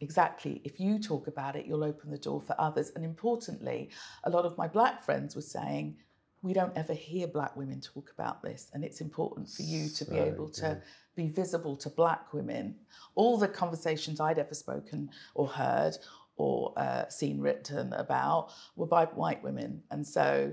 exactly, 0.00 0.60
if 0.64 0.78
you 0.78 0.98
talk 0.98 1.26
about 1.26 1.56
it, 1.56 1.66
you'll 1.66 1.84
open 1.84 2.10
the 2.10 2.18
door 2.18 2.40
for 2.40 2.54
others. 2.58 2.92
And 2.94 3.04
importantly, 3.04 3.90
a 4.24 4.30
lot 4.30 4.44
of 4.44 4.58
my 4.58 4.68
black 4.68 5.02
friends 5.02 5.34
were 5.34 5.42
saying, 5.42 5.96
we 6.42 6.52
don't 6.52 6.76
ever 6.76 6.92
hear 6.92 7.26
black 7.28 7.56
women 7.56 7.80
talk 7.80 8.10
about 8.16 8.42
this. 8.42 8.70
And 8.74 8.84
it's 8.84 9.00
important 9.00 9.48
for 9.48 9.62
you 9.62 9.88
to 9.88 10.04
be 10.04 10.16
So 10.16 10.24
able 10.24 10.48
to 10.50 10.82
be 11.14 11.28
visible 11.28 11.76
to 11.76 11.90
black 11.90 12.32
women. 12.32 12.74
All 13.14 13.38
the 13.38 13.48
conversations 13.48 14.20
I'd 14.20 14.38
ever 14.38 14.54
spoken 14.54 15.10
or 15.34 15.46
heard 15.46 15.96
or 16.36 16.72
uh, 16.76 17.08
seen 17.08 17.40
written 17.40 17.92
about 17.92 18.50
were 18.74 18.86
by 18.86 19.04
white 19.06 19.42
women. 19.42 19.82
And 19.90 20.06
so 20.06 20.52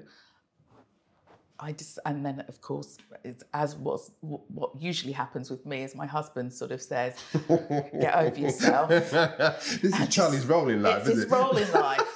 I 1.59 1.73
just, 1.73 1.99
and 2.05 2.25
then 2.25 2.41
of 2.47 2.61
course, 2.61 2.97
it's, 3.23 3.43
as 3.53 3.75
was 3.75 4.11
what 4.21 4.71
usually 4.79 5.11
happens 5.11 5.49
with 5.49 5.65
me, 5.65 5.83
is 5.83 5.93
my 5.93 6.05
husband 6.05 6.53
sort 6.53 6.71
of 6.71 6.81
says, 6.81 7.17
"Get 7.49 8.15
over 8.15 8.39
yourself." 8.39 8.89
this 8.89 9.83
is 9.83 10.07
Charlie's 10.07 10.45
role 10.45 10.69
in 10.69 10.81
life, 10.81 10.99
it's 10.99 11.09
his 11.09 11.23
it? 11.23 11.31
role 11.31 11.57
in 11.57 11.69
life. 11.73 12.08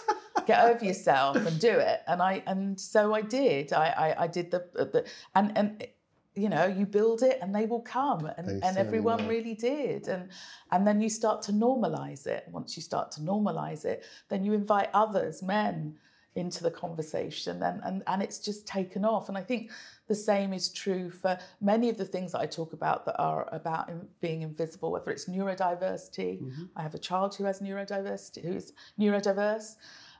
Get 0.45 0.63
over 0.63 0.83
yourself 0.83 1.37
and 1.37 1.59
do 1.59 1.71
it. 1.71 2.01
And 2.07 2.21
I 2.21 2.43
and 2.47 2.79
so 2.79 3.13
I 3.13 3.21
did. 3.21 3.73
I 3.73 3.87
I, 3.87 4.23
I 4.23 4.27
did 4.27 4.51
the, 4.51 4.65
the 4.73 5.05
and 5.35 5.57
and 5.57 5.87
you 6.35 6.49
know 6.49 6.65
you 6.65 6.85
build 6.85 7.21
it 7.21 7.39
and 7.41 7.53
they 7.53 7.65
will 7.65 7.81
come 7.81 8.25
and, 8.37 8.47
They 8.47 8.67
and 8.67 8.77
everyone 8.77 9.23
will. 9.23 9.29
really 9.29 9.53
did 9.53 10.07
and 10.07 10.29
and 10.71 10.85
then 10.87 11.01
you 11.01 11.09
start 11.09 11.41
to 11.43 11.51
normalize 11.51 12.25
it 12.25 12.45
once 12.51 12.75
you 12.75 12.81
start 12.81 13.11
to 13.11 13.21
normalize 13.21 13.85
it 13.85 14.03
then 14.29 14.43
you 14.43 14.53
invite 14.53 14.89
others 14.93 15.43
men 15.43 15.95
into 16.35 16.63
the 16.63 16.71
conversation 16.71 17.61
and, 17.61 17.79
and 17.83 18.01
and 18.07 18.23
it's 18.23 18.39
just 18.39 18.65
taken 18.65 19.05
off 19.05 19.29
and 19.29 19.37
i 19.37 19.41
think 19.41 19.69
the 20.07 20.15
same 20.15 20.51
is 20.51 20.69
true 20.69 21.11
for 21.11 21.37
many 21.61 21.89
of 21.89 21.97
the 21.97 22.05
things 22.05 22.31
that 22.31 22.41
i 22.41 22.45
talk 22.47 22.73
about 22.73 23.05
that 23.05 23.15
are 23.19 23.47
about 23.51 23.87
in- 23.89 24.07
being 24.19 24.41
invisible 24.41 24.91
whether 24.91 25.11
it's 25.11 25.29
neurodiversity 25.29 26.41
mm-hmm. 26.41 26.63
i 26.75 26.81
have 26.81 26.95
a 26.95 26.99
child 26.99 27.35
who 27.35 27.43
has 27.43 27.59
neurodiversity 27.59 28.43
who's 28.43 28.73
neurodiverse 28.99 29.75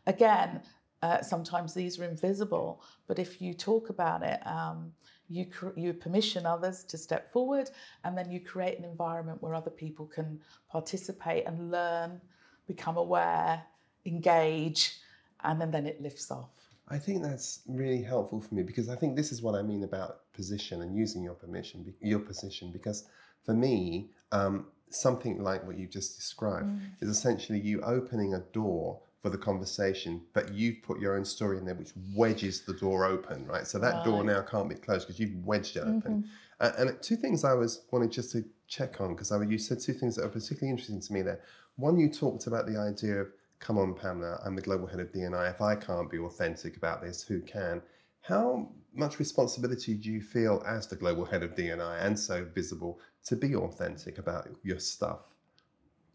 again 0.07 0.61
uh, 1.01 1.21
sometimes 1.21 1.73
these 1.73 1.99
are 1.99 2.05
invisible 2.05 2.81
but 3.07 3.19
if 3.19 3.41
you 3.41 3.53
talk 3.53 3.89
about 3.89 4.23
it 4.23 4.39
um, 4.45 4.91
you 5.29 5.45
cr- 5.45 5.77
you 5.77 5.93
permission 5.93 6.45
others 6.45 6.83
to 6.83 6.97
step 6.97 7.31
forward 7.31 7.69
and 8.03 8.17
then 8.17 8.29
you 8.31 8.39
create 8.39 8.77
an 8.77 8.85
environment 8.85 9.41
where 9.41 9.55
other 9.55 9.71
people 9.71 10.05
can 10.05 10.39
participate 10.69 11.45
and 11.45 11.71
learn 11.71 12.19
become 12.67 12.97
aware 12.97 13.61
engage 14.05 14.97
and 15.43 15.59
then, 15.59 15.71
then 15.71 15.85
it 15.85 16.01
lifts 16.01 16.31
off 16.31 16.49
I 16.89 16.99
think 16.99 17.23
that's 17.23 17.61
really 17.67 18.01
helpful 18.01 18.41
for 18.41 18.53
me 18.55 18.63
because 18.63 18.89
I 18.89 18.95
think 18.95 19.15
this 19.15 19.31
is 19.31 19.41
what 19.41 19.55
I 19.55 19.61
mean 19.61 19.83
about 19.83 20.31
position 20.33 20.81
and 20.81 20.95
using 20.95 21.23
your 21.23 21.33
permission, 21.33 21.93
your 22.01 22.19
position. 22.19 22.71
Because 22.71 23.05
for 23.45 23.53
me, 23.53 24.09
um, 24.31 24.67
something 24.89 25.41
like 25.41 25.65
what 25.65 25.77
you 25.77 25.87
just 25.87 26.15
described 26.15 26.69
is 27.01 27.09
essentially 27.09 27.59
you 27.59 27.81
opening 27.81 28.33
a 28.33 28.39
door 28.51 28.99
for 29.23 29.29
the 29.29 29.37
conversation, 29.37 30.21
but 30.33 30.53
you've 30.53 30.83
put 30.83 30.99
your 30.99 31.15
own 31.15 31.23
story 31.23 31.57
in 31.57 31.63
there, 31.63 31.75
which 31.75 31.93
wedges 32.13 32.61
the 32.61 32.73
door 32.73 33.05
open, 33.05 33.47
right? 33.47 33.65
So 33.65 33.79
that 33.79 34.03
door 34.03 34.21
now 34.21 34.41
can't 34.41 34.67
be 34.67 34.75
closed 34.75 35.07
because 35.07 35.17
you've 35.17 35.45
wedged 35.45 35.77
it 35.77 35.79
open. 35.79 36.29
Uh, 36.59 36.71
and 36.77 37.01
two 37.01 37.15
things 37.15 37.45
I 37.45 37.53
was 37.53 37.85
wanted 37.89 38.11
just 38.11 38.33
to 38.33 38.43
check 38.67 38.99
on 38.99 39.13
because 39.13 39.31
I 39.31 39.41
you 39.41 39.57
said 39.57 39.79
two 39.79 39.93
things 39.93 40.17
that 40.17 40.25
are 40.25 40.29
particularly 40.29 40.71
interesting 40.71 40.99
to 40.99 41.13
me 41.13 41.21
there. 41.21 41.39
One, 41.77 41.97
you 41.97 42.09
talked 42.09 42.47
about 42.47 42.67
the 42.67 42.77
idea 42.77 43.21
of, 43.21 43.29
come 43.59 43.77
on, 43.77 43.93
Pamela, 43.93 44.41
I'm 44.45 44.57
the 44.57 44.61
global 44.61 44.87
head 44.87 44.99
of 44.99 45.13
DNI. 45.13 45.49
If 45.51 45.61
I 45.61 45.75
can't 45.75 46.11
be 46.11 46.19
authentic 46.19 46.75
about 46.75 47.01
this, 47.01 47.23
who 47.23 47.39
can? 47.39 47.81
How 48.19 48.69
much 48.93 49.19
responsibility 49.19 49.93
do 49.93 50.11
you 50.11 50.21
feel 50.21 50.61
as 50.67 50.87
the 50.87 50.97
global 50.97 51.23
head 51.23 51.43
of 51.43 51.55
DNI 51.55 52.03
and 52.03 52.19
so 52.19 52.43
visible 52.43 52.99
to 53.25 53.37
be 53.37 53.55
authentic 53.55 54.17
about 54.17 54.49
your 54.63 54.79
stuff? 54.79 55.21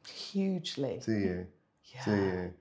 hugely 0.07 1.01
Do 1.05 1.13
you? 1.13 1.47
Do 2.05 2.11
yeah 2.11 2.17
you? 2.17 2.55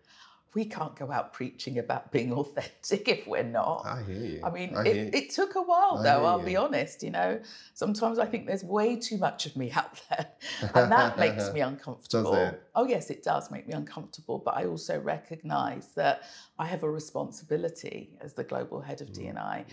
We 0.57 0.65
can't 0.65 0.95
go 0.95 1.11
out 1.11 1.33
preaching 1.33 1.77
about 1.77 2.11
being 2.11 2.33
authentic 2.41 3.07
if 3.07 3.27
we're 3.27 3.43
not 3.43 3.85
I 3.85 4.01
hear 4.01 4.25
you. 4.25 4.41
I 4.43 4.49
mean, 4.49 4.75
I 4.75 4.83
it, 4.87 5.13
it 5.13 5.29
took 5.29 5.53
a 5.53 5.61
while 5.61 5.99
I 5.99 6.03
though, 6.03 6.25
I'll 6.25 6.39
you. 6.39 6.45
be 6.45 6.55
honest. 6.55 7.03
You 7.03 7.11
know, 7.11 7.39
sometimes 7.75 8.17
I 8.17 8.25
think 8.25 8.47
there's 8.47 8.63
way 8.63 8.95
too 8.95 9.19
much 9.19 9.45
of 9.45 9.55
me 9.55 9.69
out 9.79 10.01
there. 10.09 10.25
And 10.73 10.91
that 10.91 11.19
makes 11.25 11.53
me 11.53 11.61
uncomfortable. 11.61 12.33
it? 12.33 12.63
Oh, 12.73 12.87
yes, 12.87 13.11
it 13.11 13.21
does 13.21 13.51
make 13.51 13.67
me 13.67 13.73
uncomfortable. 13.75 14.39
But 14.43 14.57
I 14.57 14.65
also 14.65 14.99
recognize 14.99 15.89
that 15.89 16.23
I 16.57 16.65
have 16.65 16.81
a 16.81 16.89
responsibility 16.89 18.17
as 18.19 18.33
the 18.33 18.43
global 18.43 18.81
head 18.81 19.01
of 19.01 19.09
Mm, 19.09 19.15
DNI 19.15 19.65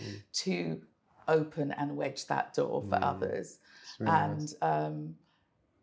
to 0.43 0.81
open 1.27 1.71
and 1.71 1.97
wedge 1.97 2.27
that 2.27 2.53
door 2.53 2.83
for 2.87 2.99
others. 3.01 3.57
It's 3.81 3.99
really 3.99 4.11
nice. 4.11 4.55
and 4.61 4.85
um, 4.85 5.15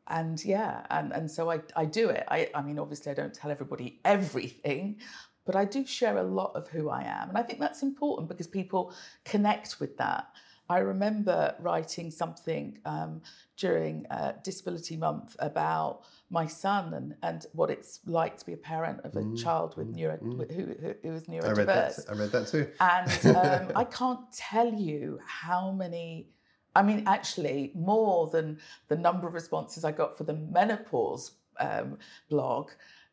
and 0.08 0.44
yeah, 0.44 0.86
and, 0.90 1.12
and 1.12 1.30
so 1.30 1.50
I, 1.50 1.60
I 1.76 1.84
do 1.84 2.08
it. 2.10 2.24
I, 2.28 2.48
I 2.54 2.62
mean, 2.62 2.78
obviously, 2.78 3.12
I 3.12 3.14
don't 3.14 3.34
tell 3.34 3.50
everybody 3.50 4.00
everything, 4.04 4.98
but 5.44 5.56
I 5.56 5.64
do 5.64 5.86
share 5.86 6.18
a 6.18 6.22
lot 6.22 6.52
of 6.54 6.68
who 6.68 6.88
I 6.90 7.02
am. 7.02 7.30
And 7.30 7.38
I 7.38 7.42
think 7.42 7.60
that's 7.60 7.82
important 7.82 8.28
because 8.28 8.46
people 8.46 8.94
connect 9.24 9.80
with 9.80 9.96
that. 9.98 10.28
I 10.68 10.78
remember 10.78 11.54
writing 11.60 12.10
something 12.10 12.78
um, 12.86 13.20
during 13.58 14.06
uh, 14.10 14.32
Disability 14.42 14.96
Month 14.96 15.36
about 15.38 16.04
my 16.30 16.46
son 16.46 16.94
and, 16.94 17.14
and 17.22 17.46
what 17.52 17.68
it's 17.68 18.00
like 18.06 18.38
to 18.38 18.46
be 18.46 18.54
a 18.54 18.56
parent 18.56 19.00
of 19.04 19.14
a 19.16 19.36
child 19.36 19.76
with 19.76 19.88
neuro, 19.88 20.16
who, 20.18 20.46
who, 20.46 20.94
who 21.02 21.12
is 21.12 21.24
Mm, 21.24 21.44
I 21.44 21.52
read 21.52 21.68
that. 21.68 21.98
I 22.08 22.14
read 22.14 22.32
that 22.32 22.46
too. 22.48 22.68
And 22.80 23.36
um, 23.36 23.72
I 23.76 23.84
can't 23.84 24.20
tell 24.32 24.72
you 24.72 25.18
how 25.26 25.72
many, 25.72 26.30
I 26.74 26.82
mean, 26.82 27.04
actually, 27.06 27.72
more 27.74 28.28
than 28.28 28.58
the 28.88 28.96
number 28.96 29.26
of 29.26 29.34
responses 29.34 29.84
I 29.84 29.92
got 29.92 30.16
for 30.16 30.24
the 30.24 30.34
menopause 30.34 31.32
um, 31.60 31.98
blog, 32.30 32.70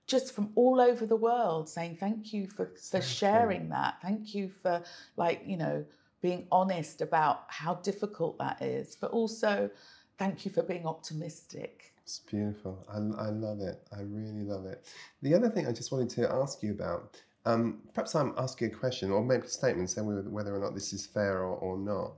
just 0.08 0.34
from 0.34 0.52
all 0.56 0.80
over 0.80 1.06
the 1.06 1.15
world 1.15 1.69
saying 1.69 1.98
thank 2.00 2.34
you 2.34 2.48
for, 2.48 2.72
for 2.91 3.02
sharing 3.02 3.69
that. 3.69 3.95
Thank 4.02 4.34
you 4.34 4.50
for, 4.50 4.82
like, 5.17 5.41
you 5.45 5.58
know, 5.58 5.86
being 6.22 6.48
honest 6.52 7.02
about 7.02 7.43
how 7.48 7.76
difficult 7.76 8.38
that 8.39 8.62
is, 8.62 8.95
but 8.95 9.12
also 9.12 9.69
thank 10.17 10.45
you 10.45 10.52
for 10.52 10.63
being 10.63 10.86
optimistic. 10.86 11.93
It's 12.04 12.19
beautiful. 12.19 12.86
I, 12.89 12.98
I 12.98 13.30
love 13.30 13.60
it. 13.60 13.88
I 13.95 14.02
really 14.02 14.43
love 14.43 14.65
it. 14.65 14.86
The 15.22 15.34
other 15.34 15.50
thing 15.50 15.67
I 15.67 15.72
just 15.72 15.91
wanted 15.91 16.10
to 16.12 16.32
ask 16.32 16.63
you 16.63 16.72
about, 16.72 17.22
um, 17.45 17.82
perhaps 17.93 18.15
I'm 18.15 18.34
asking 18.38 18.72
a 18.72 18.76
question 18.76 19.12
or 19.12 19.24
maybe 19.24 19.43
a 19.45 19.48
statement 19.48 19.89
saying 19.89 20.08
whether- 20.08 20.30
whether 20.30 20.56
or 20.56 20.60
not 20.60 20.74
this 20.74 20.91
is 20.91 21.06
fair 21.06 21.39
or, 21.39 21.56
or 21.58 21.78
not. 21.78 22.13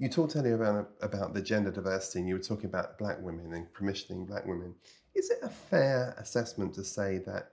You 0.00 0.08
talked 0.08 0.34
earlier 0.34 0.54
about, 0.54 0.92
about 1.02 1.34
the 1.34 1.42
gender 1.42 1.70
diversity 1.70 2.20
and 2.20 2.28
you 2.28 2.34
were 2.34 2.40
talking 2.40 2.64
about 2.64 2.96
black 2.96 3.20
women 3.20 3.52
and 3.52 3.70
commissioning 3.74 4.24
black 4.24 4.46
women. 4.46 4.74
Is 5.14 5.28
it 5.28 5.40
a 5.42 5.50
fair 5.50 6.14
assessment 6.16 6.72
to 6.76 6.84
say 6.84 7.18
that 7.26 7.50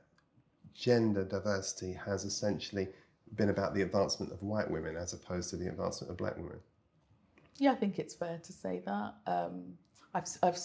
gender 0.74 1.26
diversity 1.26 1.92
has 1.92 2.24
essentially 2.24 2.88
been 3.36 3.50
about 3.50 3.76
the 3.76 3.82
advancement 3.82 4.32
of 4.32 4.42
white 4.42 4.72
women 4.72 4.96
as 4.96 5.12
opposed 5.12 5.50
to 5.50 5.58
the 5.58 5.68
advancement 5.68 6.10
of 6.10 6.16
black 6.16 6.38
women? 6.38 6.58
Yeah, 7.58 7.74
I 7.74 7.76
think 7.76 8.00
it's 8.00 8.16
fair 8.16 8.40
to 8.42 8.54
say 8.54 8.82
that. 8.86 9.16
Um, 9.28 9.74
I've, 10.14 10.30
I've 10.42 10.58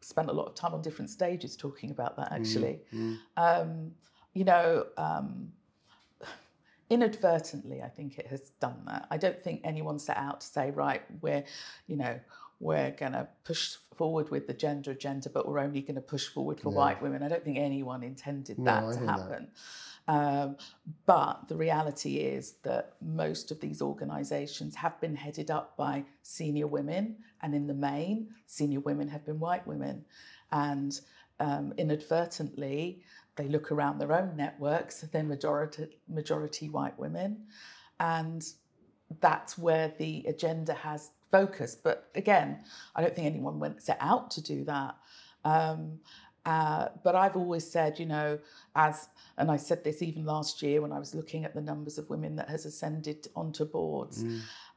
spent 0.00 0.30
a 0.30 0.32
lot 0.32 0.48
of 0.48 0.56
time 0.56 0.74
on 0.74 0.82
different 0.82 1.10
stages 1.10 1.54
talking 1.54 1.92
about 1.92 2.16
that 2.16 2.32
actually. 2.32 2.80
Um, 3.36 3.92
you 4.34 4.42
know, 4.42 4.86
um, 4.96 5.52
inadvertently, 6.90 7.80
I 7.82 7.88
think 7.88 8.18
it 8.18 8.26
has 8.26 8.50
done 8.60 8.82
that. 8.86 9.06
I 9.10 9.16
don't 9.16 9.42
think 9.42 9.60
anyone 9.64 9.98
set 9.98 10.16
out 10.16 10.40
to 10.42 10.46
say, 10.46 10.70
right, 10.72 11.02
we're, 11.20 11.44
you 11.86 11.96
know, 11.96 12.18
we're 12.58 12.90
going 12.90 13.12
to 13.12 13.26
push 13.44 13.76
forward 13.96 14.30
with 14.30 14.46
the 14.46 14.52
gender 14.52 14.90
agenda, 14.90 15.30
but 15.30 15.48
we're 15.48 15.60
only 15.60 15.80
going 15.80 15.94
to 15.94 16.00
push 16.02 16.26
forward 16.28 16.60
for 16.60 16.70
white 16.70 17.00
women. 17.00 17.22
I 17.22 17.28
don't 17.28 17.42
think 17.44 17.56
anyone 17.58 18.02
intended 18.02 18.58
No, 18.58 18.64
that 18.64 18.84
I 18.84 18.92
to 18.92 18.98
hear 18.98 19.06
that. 19.06 19.18
happen. 19.18 19.48
Um, 20.08 20.56
but 21.06 21.48
the 21.48 21.56
reality 21.56 22.16
is 22.16 22.54
that 22.64 22.94
most 23.00 23.50
of 23.50 23.60
these 23.60 23.80
organisations 23.80 24.74
have 24.74 25.00
been 25.00 25.14
headed 25.14 25.50
up 25.50 25.76
by 25.76 26.04
senior 26.22 26.66
women, 26.66 27.16
and 27.42 27.54
in 27.54 27.66
the 27.66 27.74
main, 27.74 28.28
senior 28.46 28.80
women 28.80 29.08
have 29.08 29.24
been 29.24 29.38
white 29.38 29.66
women. 29.66 30.04
And 30.52 31.00
um, 31.38 31.72
inadvertently, 31.78 33.02
they 33.40 33.48
look 33.54 33.68
around 33.72 33.94
their 33.98 34.12
own 34.20 34.30
networks, 34.44 34.94
they're 35.12 35.30
majority, 35.36 35.84
majority 36.20 36.66
white 36.78 36.96
women. 37.04 37.30
And 37.98 38.42
that's 39.26 39.52
where 39.64 39.88
the 40.02 40.14
agenda 40.34 40.74
has 40.88 41.00
focused. 41.36 41.78
But 41.86 41.98
again, 42.22 42.48
I 42.94 42.98
don't 43.02 43.14
think 43.16 43.26
anyone 43.26 43.58
went 43.64 43.82
set 43.88 44.00
out 44.00 44.24
to 44.34 44.40
do 44.52 44.58
that. 44.72 44.92
Um, 45.54 45.80
Uh, 46.46 46.86
but 47.04 47.14
I've 47.22 47.36
always 47.42 47.66
said, 47.76 47.92
you 48.02 48.06
know, 48.14 48.38
as, 48.74 48.96
and 49.36 49.50
I 49.50 49.58
said 49.58 49.80
this 49.84 50.00
even 50.08 50.24
last 50.24 50.62
year 50.62 50.80
when 50.80 50.92
I 50.96 50.98
was 50.98 51.14
looking 51.14 51.44
at 51.44 51.52
the 51.54 51.60
numbers 51.60 51.98
of 51.98 52.08
women 52.08 52.32
that 52.36 52.48
has 52.48 52.64
ascended 52.64 53.20
onto 53.40 53.64
boards. 53.66 54.16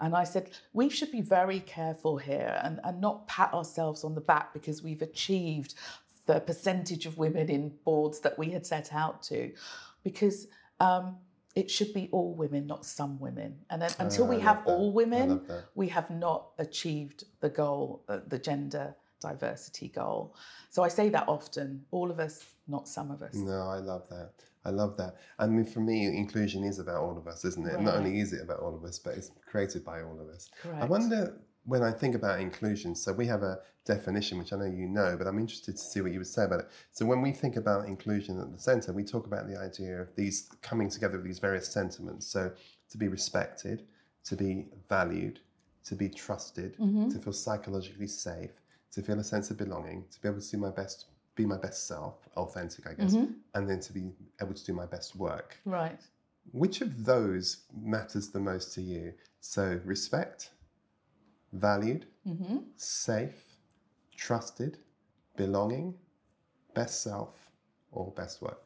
And 0.03 0.11
I 0.23 0.25
said, 0.25 0.45
we 0.73 0.89
should 0.89 1.11
be 1.19 1.21
very 1.21 1.61
careful 1.77 2.15
here 2.17 2.59
and, 2.65 2.75
and 2.83 2.99
not 2.99 3.27
pat 3.27 3.53
ourselves 3.53 4.03
on 4.03 4.13
the 4.13 4.25
back 4.33 4.47
because 4.57 4.83
we've 4.83 5.05
achieved 5.11 5.71
the 6.25 6.39
percentage 6.39 7.05
of 7.05 7.17
women 7.17 7.49
in 7.49 7.73
boards 7.83 8.19
that 8.21 8.37
we 8.37 8.49
had 8.51 8.65
set 8.65 8.93
out 8.93 9.21
to. 9.23 9.51
Because 10.03 10.47
um, 10.79 11.17
it 11.55 11.69
should 11.69 11.93
be 11.93 12.09
all 12.11 12.33
women, 12.33 12.65
not 12.67 12.85
some 12.85 13.19
women. 13.19 13.55
And 13.69 13.81
then, 13.81 13.91
until 13.99 14.25
Oh, 14.25 14.29
we 14.29 14.39
have 14.39 14.65
that. 14.65 14.71
all 14.71 14.91
women, 14.91 15.41
we 15.75 15.87
have 15.89 16.09
not 16.09 16.47
achieved 16.57 17.25
the 17.41 17.49
goal, 17.49 18.03
uh, 18.09 18.19
the 18.27 18.39
gender 18.39 18.95
diversity 19.21 19.87
goal. 19.87 20.35
So 20.69 20.83
I 20.83 20.87
say 20.89 21.09
that 21.09 21.25
often 21.27 21.85
all 21.91 22.11
of 22.11 22.19
us, 22.19 22.43
not 22.67 22.87
some 22.87 23.11
of 23.11 23.21
us. 23.21 23.35
No, 23.35 23.61
I 23.69 23.77
love 23.77 24.03
that. 24.09 24.31
I 24.65 24.69
love 24.69 24.95
that. 24.97 25.15
I 25.39 25.45
mean, 25.45 25.65
for 25.65 25.81
me, 25.81 26.05
inclusion 26.07 26.63
is 26.63 26.79
about 26.79 27.01
all 27.01 27.17
of 27.17 27.27
us, 27.27 27.43
isn't 27.45 27.67
it? 27.67 27.79
Not 27.81 27.95
only 27.95 28.19
is 28.19 28.31
it 28.33 28.41
about 28.41 28.59
all 28.59 28.73
of 28.75 28.83
us, 28.85 28.97
but 28.97 29.15
it's 29.15 29.31
created 29.45 29.83
by 29.83 30.01
all 30.01 30.19
of 30.19 30.27
us. 30.29 30.49
Correct. 30.61 30.81
I 30.81 30.85
wonder 30.85 31.37
when 31.65 31.81
I 31.83 31.91
think 31.91 32.15
about 32.15 32.39
inclusion. 32.39 32.93
So 32.95 33.13
we 33.13 33.25
have 33.27 33.43
a 33.43 33.59
definition, 33.85 34.37
which 34.37 34.51
I 34.53 34.57
know 34.57 34.65
you 34.65 34.87
know, 34.87 35.15
but 35.17 35.27
I'm 35.27 35.39
interested 35.39 35.73
to 35.77 35.81
see 35.83 36.01
what 36.01 36.11
you 36.11 36.19
would 36.19 36.27
say 36.27 36.43
about 36.45 36.61
it. 36.61 36.69
So 36.91 37.05
when 37.05 37.21
we 37.21 37.31
think 37.31 37.55
about 37.55 37.85
inclusion 37.87 38.39
at 38.39 38.51
the 38.51 38.59
centre, 38.59 38.91
we 38.93 39.03
talk 39.03 39.27
about 39.27 39.47
the 39.47 39.57
idea 39.59 40.01
of 40.01 40.13
these 40.15 40.49
coming 40.61 40.89
together 40.89 41.17
of 41.17 41.23
these 41.23 41.39
various 41.39 41.67
sentiments. 41.67 42.27
So 42.27 42.51
to 42.89 42.97
be 42.97 43.07
respected, 43.07 43.83
to 44.25 44.35
be 44.35 44.67
valued, 44.89 45.39
to 45.85 45.95
be 45.95 46.09
trusted, 46.09 46.77
Mm-hmm. 46.79 47.09
to 47.09 47.19
feel 47.19 47.33
psychologically 47.33 48.07
safe, 48.07 48.51
to 48.91 49.01
feel 49.01 49.19
a 49.19 49.23
sense 49.23 49.49
of 49.51 49.57
belonging, 49.57 50.05
to 50.11 50.21
be 50.21 50.27
able 50.29 50.39
to 50.41 50.51
do 50.51 50.57
my 50.57 50.69
best, 50.69 51.05
be 51.35 51.45
my 51.45 51.57
best 51.57 51.87
self, 51.87 52.15
authentic, 52.37 52.87
I 52.87 52.93
guess, 52.93 53.13
Mm-hmm. 53.13 53.33
and 53.55 53.69
then 53.69 53.79
to 53.81 53.93
be 53.93 54.11
able 54.41 54.53
to 54.53 54.65
do 54.65 54.73
my 54.73 54.85
best 54.85 55.15
work. 55.15 55.57
Right. 55.65 55.99
Which 56.51 56.81
of 56.81 57.05
those 57.05 57.63
matters 57.81 58.29
the 58.29 58.39
most 58.39 58.73
to 58.75 58.81
you? 58.81 59.13
So 59.39 59.79
respect, 59.85 60.51
valued, 61.53 62.05
Mm-hmm. 62.27 62.57
safe, 62.77 63.43
trusted, 64.15 64.77
belonging, 65.35 65.93
best 66.73 67.01
self, 67.03 67.49
or 67.91 68.11
best 68.11 68.41
work? 68.41 68.61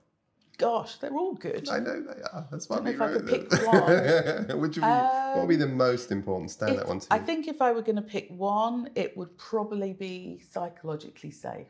Gosh, 0.59 0.97
they're 0.97 1.11
all 1.13 1.33
good. 1.33 1.67
I 1.69 1.79
know 1.79 2.01
they 2.01 2.21
are. 2.33 2.47
That's 2.51 2.67
why 2.69 2.77
Don't 2.77 2.85
know 2.85 2.91
we 2.91 2.95
if 2.95 3.01
I 3.01 3.13
could 3.13 3.27
them. 3.27 4.47
pick 4.47 4.55
Which 4.61 4.75
would 4.77 4.81
be, 4.81 4.81
what 4.81 5.37
would 5.37 5.49
be 5.49 5.55
the 5.55 5.67
most 5.67 6.11
important 6.11 6.49
standout 6.51 6.81
If- 6.83 6.87
one 6.87 6.99
to 6.99 7.05
you? 7.05 7.15
I 7.15 7.19
think 7.19 7.47
if 7.47 7.61
I 7.61 7.71
were 7.71 7.81
going 7.81 7.95
to 7.97 8.01
pick 8.01 8.27
one, 8.29 8.89
it 8.95 9.15
would 9.17 9.35
probably 9.37 9.93
be 9.93 10.39
psychologically 10.51 11.31
safe. 11.31 11.67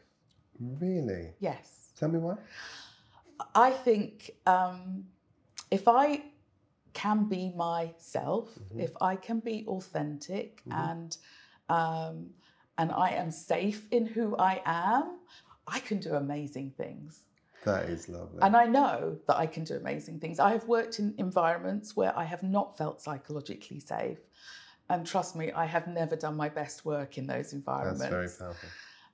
Really? 0.60 1.32
Yes. 1.40 1.92
Tell 1.98 2.10
me 2.10 2.20
why. 2.20 2.36
I 3.56 3.72
think 3.72 4.32
um, 4.46 5.06
if 5.72 5.88
I 5.88 6.24
can 7.04 7.20
be 7.36 7.44
myself, 7.70 8.50
Mm-hmm. 8.50 8.80
if 8.86 8.92
I 9.12 9.14
can 9.28 9.40
be 9.52 9.58
authentic 9.76 10.50
and 10.86 11.12
um, 11.70 12.16
and 12.80 12.90
I 12.92 13.10
am 13.22 13.30
safe 13.32 13.82
in 13.98 14.04
who 14.16 14.26
I 14.38 14.54
am, 14.66 15.04
I 15.76 15.80
can 15.88 16.00
do 16.00 16.12
amazing 16.26 16.70
things. 16.82 17.12
That 17.66 17.84
is 17.96 18.08
lovely. 18.08 18.40
And 18.46 18.56
I 18.64 18.66
know 18.78 19.18
that 19.28 19.38
I 19.44 19.48
can 19.56 19.64
do 19.64 19.76
amazing 19.84 20.20
things. 20.22 20.40
I 20.40 20.52
have 20.58 20.66
worked 20.78 21.00
in 21.00 21.08
environments 21.18 21.88
where 22.00 22.14
I 22.24 22.26
have 22.34 22.44
not 22.58 22.78
felt 22.78 23.02
psychologically 23.02 23.80
safe. 23.80 24.20
And 24.90 25.00
trust 25.06 25.36
me, 25.36 25.46
I 25.52 25.66
have 25.66 25.86
never 25.88 26.16
done 26.16 26.36
my 26.46 26.50
best 26.62 26.86
work 26.86 27.18
in 27.20 27.26
those 27.34 27.52
environments. 27.54 28.02
That's 28.02 28.38
very 28.38 28.50
powerful. 28.50 28.70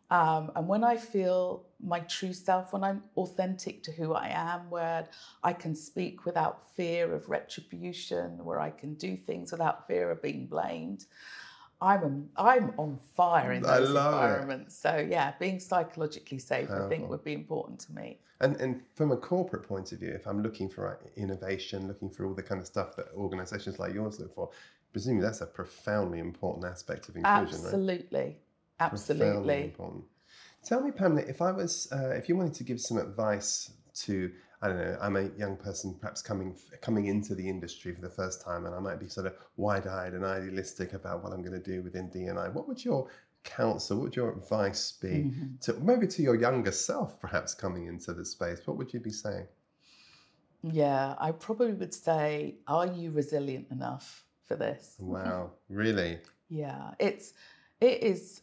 Um, 0.09 0.51
and 0.55 0.67
when 0.67 0.83
I 0.83 0.97
feel 0.97 1.65
my 1.81 2.01
true 2.01 2.33
self, 2.33 2.73
when 2.73 2.83
I'm 2.83 3.03
authentic 3.17 3.83
to 3.83 3.91
who 3.91 4.13
I 4.13 4.27
am, 4.29 4.69
where 4.69 5.07
I 5.43 5.53
can 5.53 5.75
speak 5.75 6.25
without 6.25 6.69
fear 6.75 7.13
of 7.13 7.29
retribution, 7.29 8.43
where 8.43 8.59
I 8.59 8.69
can 8.69 8.93
do 8.95 9.17
things 9.17 9.51
without 9.51 9.87
fear 9.87 10.11
of 10.11 10.21
being 10.21 10.45
blamed, 10.45 11.05
I'm 11.81 12.29
I'm 12.37 12.73
on 12.77 12.97
fire 13.15 13.51
in 13.51 13.61
those 13.61 13.89
love 13.89 14.13
it. 14.13 14.17
environments. 14.17 14.77
So 14.77 15.05
yeah, 15.09 15.33
being 15.39 15.59
psychologically 15.59 16.39
safe, 16.39 16.69
I 16.69 16.87
think, 16.87 17.09
would 17.09 17.23
be 17.23 17.33
important 17.33 17.79
to 17.81 17.93
me. 17.93 18.19
And 18.39 18.55
and 18.57 18.81
from 18.95 19.11
a 19.11 19.17
corporate 19.17 19.67
point 19.67 19.91
of 19.91 19.99
view, 19.99 20.11
if 20.11 20.25
I'm 20.25 20.41
looking 20.41 20.69
for 20.69 20.99
innovation, 21.17 21.87
looking 21.87 22.09
for 22.09 22.25
all 22.25 22.33
the 22.33 22.43
kind 22.43 22.61
of 22.61 22.67
stuff 22.67 22.95
that 22.95 23.07
organisations 23.15 23.79
like 23.79 23.93
yours 23.93 24.19
look 24.19 24.33
for, 24.33 24.49
presumably 24.93 25.25
that's 25.25 25.41
a 25.41 25.45
profoundly 25.45 26.19
important 26.19 26.65
aspect 26.65 27.09
of 27.09 27.17
inclusion. 27.17 27.55
Absolutely, 27.55 27.97
Profoundly 28.09 28.37
absolutely. 28.79 29.63
important. 29.63 30.03
Tell 30.63 30.81
me, 30.81 30.91
Pamela, 30.91 31.21
if 31.21 31.41
I 31.41 31.51
was, 31.51 31.87
uh, 31.91 32.09
if 32.11 32.29
you 32.29 32.37
wanted 32.37 32.53
to 32.55 32.63
give 32.63 32.79
some 32.79 32.97
advice 32.97 33.71
to, 33.95 34.31
I 34.61 34.67
don't 34.69 34.77
know, 34.77 34.97
I'm 35.01 35.17
a 35.17 35.29
young 35.37 35.57
person 35.57 35.93
perhaps 35.99 36.21
coming 36.21 36.55
coming 36.81 37.07
into 37.07 37.35
the 37.35 37.47
industry 37.47 37.93
for 37.93 38.01
the 38.01 38.09
first 38.09 38.41
time, 38.41 38.65
and 38.65 38.73
I 38.73 38.79
might 38.79 38.99
be 38.99 39.09
sort 39.09 39.27
of 39.27 39.35
wide-eyed 39.57 40.13
and 40.13 40.23
idealistic 40.23 40.93
about 40.93 41.21
what 41.23 41.33
I'm 41.33 41.41
going 41.41 41.61
to 41.61 41.71
do 41.71 41.81
within 41.83 42.09
DNI. 42.09 42.53
What 42.53 42.67
would 42.69 42.83
your 42.83 43.09
counsel, 43.43 43.97
what 43.97 44.03
would 44.05 44.15
your 44.15 44.31
advice 44.31 44.93
be 44.93 45.07
Mm-hmm. 45.07 45.55
to 45.61 45.73
maybe 45.81 46.07
to 46.07 46.21
your 46.21 46.35
younger 46.35 46.71
self, 46.71 47.19
perhaps 47.19 47.53
coming 47.53 47.87
into 47.87 48.13
the 48.13 48.23
space? 48.23 48.65
What 48.65 48.77
would 48.77 48.93
you 48.93 49.01
be 49.01 49.11
saying? 49.11 49.47
Yeah, 50.61 51.15
I 51.19 51.31
probably 51.33 51.73
would 51.73 51.93
say, 51.93 52.55
are 52.67 52.87
you 52.87 53.11
resilient 53.11 53.67
enough 53.69 54.23
for 54.45 54.55
this? 54.55 54.95
Wow, 54.99 55.51
really? 55.69 56.19
Yeah, 56.49 56.91
it's 56.99 57.33
it 57.81 58.03
is 58.03 58.42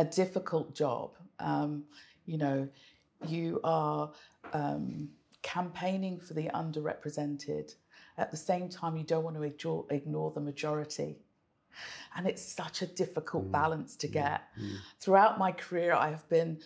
a 0.00 0.04
difficult 0.04 0.74
job. 0.74 1.10
Um, 1.38 1.84
you 2.24 2.38
know, 2.38 2.66
you 3.28 3.60
are 3.64 4.10
um, 4.54 5.10
campaigning 5.42 6.18
for 6.18 6.32
the 6.32 6.48
underrepresented. 6.54 7.74
At 8.16 8.30
the 8.30 8.36
same 8.36 8.68
time, 8.70 8.96
you 8.96 9.04
don't 9.04 9.24
want 9.24 9.36
to 9.36 9.42
ignore, 9.42 9.84
ignore 9.90 10.30
the 10.30 10.40
majority. 10.40 11.18
And 12.16 12.26
it's 12.26 12.42
such 12.42 12.82
a 12.82 12.86
difficult 12.86 13.52
balance 13.52 13.94
to 13.96 14.08
get. 14.08 14.42
Throughout 15.00 15.38
my 15.38 15.52
career, 15.52 15.92
I 15.92 16.08
have 16.10 16.28
been 16.28 16.58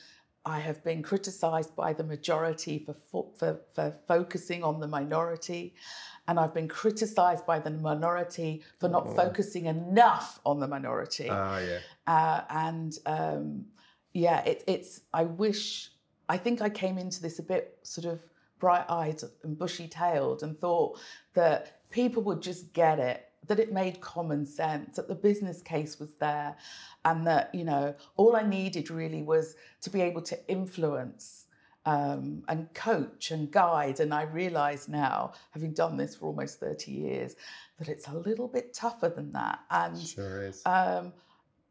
I 0.46 0.58
have 0.58 0.84
been 0.84 1.02
criticised 1.02 1.74
by 1.74 1.92
the 1.94 2.04
majority 2.04 2.78
for, 2.78 2.94
fo- 2.94 3.32
for 3.38 3.60
for 3.74 3.94
focusing 4.06 4.62
on 4.62 4.78
the 4.78 4.86
minority, 4.86 5.74
and 6.28 6.38
I've 6.38 6.52
been 6.52 6.68
criticised 6.68 7.46
by 7.46 7.58
the 7.58 7.70
minority 7.70 8.62
for 8.78 8.88
not 8.88 9.16
focusing 9.16 9.66
enough 9.66 10.40
on 10.44 10.60
the 10.60 10.68
minority. 10.68 11.28
Ah, 11.30 11.58
yeah. 11.58 11.78
Uh, 12.06 12.40
and 12.50 12.98
um, 13.06 13.64
yeah, 14.12 14.40
it, 14.44 14.64
it's. 14.66 15.00
I 15.12 15.24
wish. 15.24 15.90
I 16.28 16.38
think 16.38 16.62
I 16.62 16.70
came 16.70 16.96
into 16.98 17.20
this 17.20 17.38
a 17.38 17.42
bit 17.42 17.78
sort 17.82 18.06
of 18.06 18.22
bright-eyed 18.58 19.22
and 19.42 19.58
bushy-tailed, 19.58 20.42
and 20.42 20.58
thought 20.58 20.98
that 21.34 21.80
people 21.90 22.22
would 22.22 22.40
just 22.40 22.72
get 22.72 22.98
it, 22.98 23.28
that 23.46 23.60
it 23.60 23.72
made 23.72 24.00
common 24.00 24.46
sense, 24.46 24.96
that 24.96 25.08
the 25.08 25.14
business 25.14 25.62
case 25.62 25.98
was 25.98 26.10
there, 26.20 26.56
and 27.04 27.26
that 27.26 27.54
you 27.54 27.64
know 27.64 27.94
all 28.16 28.36
I 28.36 28.42
needed 28.42 28.90
really 28.90 29.22
was 29.22 29.56
to 29.82 29.90
be 29.90 30.00
able 30.00 30.22
to 30.22 30.48
influence 30.48 31.44
um, 31.86 32.42
and 32.48 32.72
coach 32.74 33.30
and 33.30 33.50
guide. 33.50 34.00
And 34.00 34.12
I 34.14 34.22
realise 34.22 34.88
now, 34.88 35.32
having 35.50 35.72
done 35.72 35.96
this 35.96 36.16
for 36.16 36.26
almost 36.26 36.60
30 36.60 36.90
years, 36.90 37.36
that 37.78 37.88
it's 37.88 38.08
a 38.08 38.14
little 38.14 38.48
bit 38.48 38.72
tougher 38.72 39.08
than 39.08 39.32
that. 39.32 39.60
And 39.70 39.98
Sure 39.98 40.46
is. 40.46 40.62
um, 40.64 41.12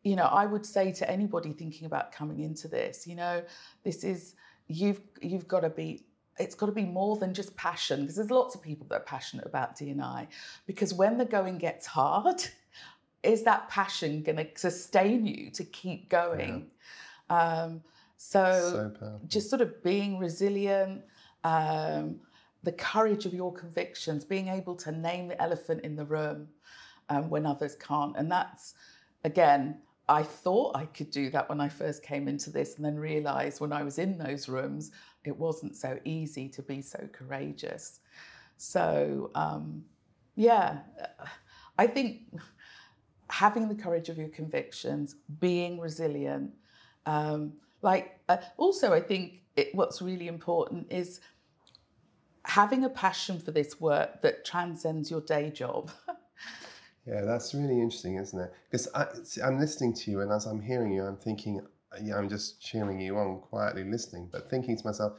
you 0.04 0.16
know, 0.16 0.26
I 0.26 0.46
would 0.46 0.66
say 0.66 0.92
to 0.94 1.10
anybody 1.10 1.54
thinking 1.54 1.86
about 1.86 2.12
coming 2.12 2.42
into 2.42 2.68
this, 2.68 3.08
you 3.08 3.16
know, 3.16 3.44
this 3.84 4.04
is 4.04 4.36
you've 4.68 5.02
you've 5.22 5.48
got 5.48 5.62
to 5.62 5.70
be. 5.70 6.06
It's 6.40 6.56
got 6.56 6.66
to 6.68 6.72
be 6.72 6.86
more 6.86 7.18
than 7.18 7.34
just 7.34 7.56
passion 7.56 8.02
because 8.02 8.16
there's 8.16 8.32
lots 8.32 8.56
of 8.56 8.62
people 8.62 8.88
that 8.90 8.96
are 8.96 9.06
passionate 9.06 9.46
about 9.46 9.78
DNI. 9.78 10.28
Because 10.66 10.94
when 10.94 11.18
the 11.18 11.26
going 11.26 11.58
gets 11.58 11.86
hard, 11.86 12.44
is 13.24 13.44
that 13.44 13.70
passion 13.70 14.24
going 14.24 14.38
to 14.38 14.48
sustain 14.56 15.26
you 15.26 15.50
to 15.52 15.64
keep 15.64 16.10
going? 16.10 16.68
Um, 17.30 17.84
so 18.18 18.92
powerful. 19.00 19.22
just 19.28 19.50
sort 19.50 19.62
of 19.62 19.84
being 19.84 20.18
resilient, 20.18 21.02
um, 21.44 22.20
the 22.64 22.72
courage 22.72 23.26
of 23.26 23.34
your 23.34 23.54
convictions, 23.54 24.24
being 24.24 24.48
able 24.48 24.76
to 24.76 24.92
name 24.92 25.28
the 25.28 25.42
elephant 25.42 25.82
in 25.84 25.96
the 25.96 26.06
room 26.06 26.48
um, 27.10 27.30
when 27.30 27.46
others 27.46 27.76
can't. 27.76 28.16
And 28.18 28.32
that's, 28.32 28.76
again, 29.24 29.78
I 30.10 30.24
thought 30.24 30.76
I 30.76 30.86
could 30.86 31.12
do 31.12 31.30
that 31.30 31.48
when 31.48 31.62
I 31.62 31.70
first 31.70 32.04
came 32.04 32.28
into 32.28 32.50
this, 32.50 32.76
and 32.76 32.86
then 32.86 32.98
realized 32.98 33.62
when 33.62 33.72
I 33.72 33.84
was 33.84 34.00
in 34.00 34.18
those 34.18 34.50
rooms, 34.50 34.92
it 35.24 35.38
wasn't 35.38 35.76
so 35.76 35.98
easy 36.04 36.50
to 36.50 36.62
be 36.62 36.82
so 36.82 37.08
courageous. 37.12 38.00
So, 38.58 39.32
um, 39.36 39.84
yeah, 40.36 40.80
I 41.78 41.88
think 41.88 42.22
having 43.30 43.70
the 43.70 43.76
courage 43.76 44.10
of 44.10 44.18
your 44.18 44.30
convictions, 44.30 45.16
being 45.40 45.80
resilient, 45.80 46.52
um, 47.06 47.54
like 47.84 48.20
uh, 48.30 48.38
also 48.58 48.92
i 48.94 49.00
think 49.00 49.42
it, 49.56 49.76
what's 49.76 50.02
really 50.02 50.28
important 50.28 50.92
is 50.92 51.20
having 52.46 52.84
a 52.84 52.90
passion 52.90 53.40
for 53.40 53.52
this 53.52 53.80
work 53.80 54.22
that 54.24 54.44
transcends 54.44 55.12
your 55.12 55.22
day 55.22 55.52
job 55.52 55.92
Yeah, 57.06 57.22
that's 57.22 57.54
really 57.54 57.82
interesting, 57.82 58.16
isn't 58.16 58.40
it? 58.40 58.54
Because 58.70 58.88
I'm 59.44 59.60
listening 59.60 59.94
to 59.94 60.12
you, 60.12 60.22
and 60.22 60.32
as 60.32 60.46
I'm 60.46 60.62
hearing 60.62 60.94
you, 60.94 61.04
I'm 61.04 61.18
thinking, 61.18 61.62
yeah, 62.02 62.18
I'm 62.18 62.30
just 62.30 62.62
cheering 62.62 63.00
you 63.00 63.18
on, 63.18 63.40
quietly 63.40 63.84
listening, 63.84 64.30
but 64.32 64.50
thinking 64.50 64.78
to 64.78 64.86
myself, 64.86 65.14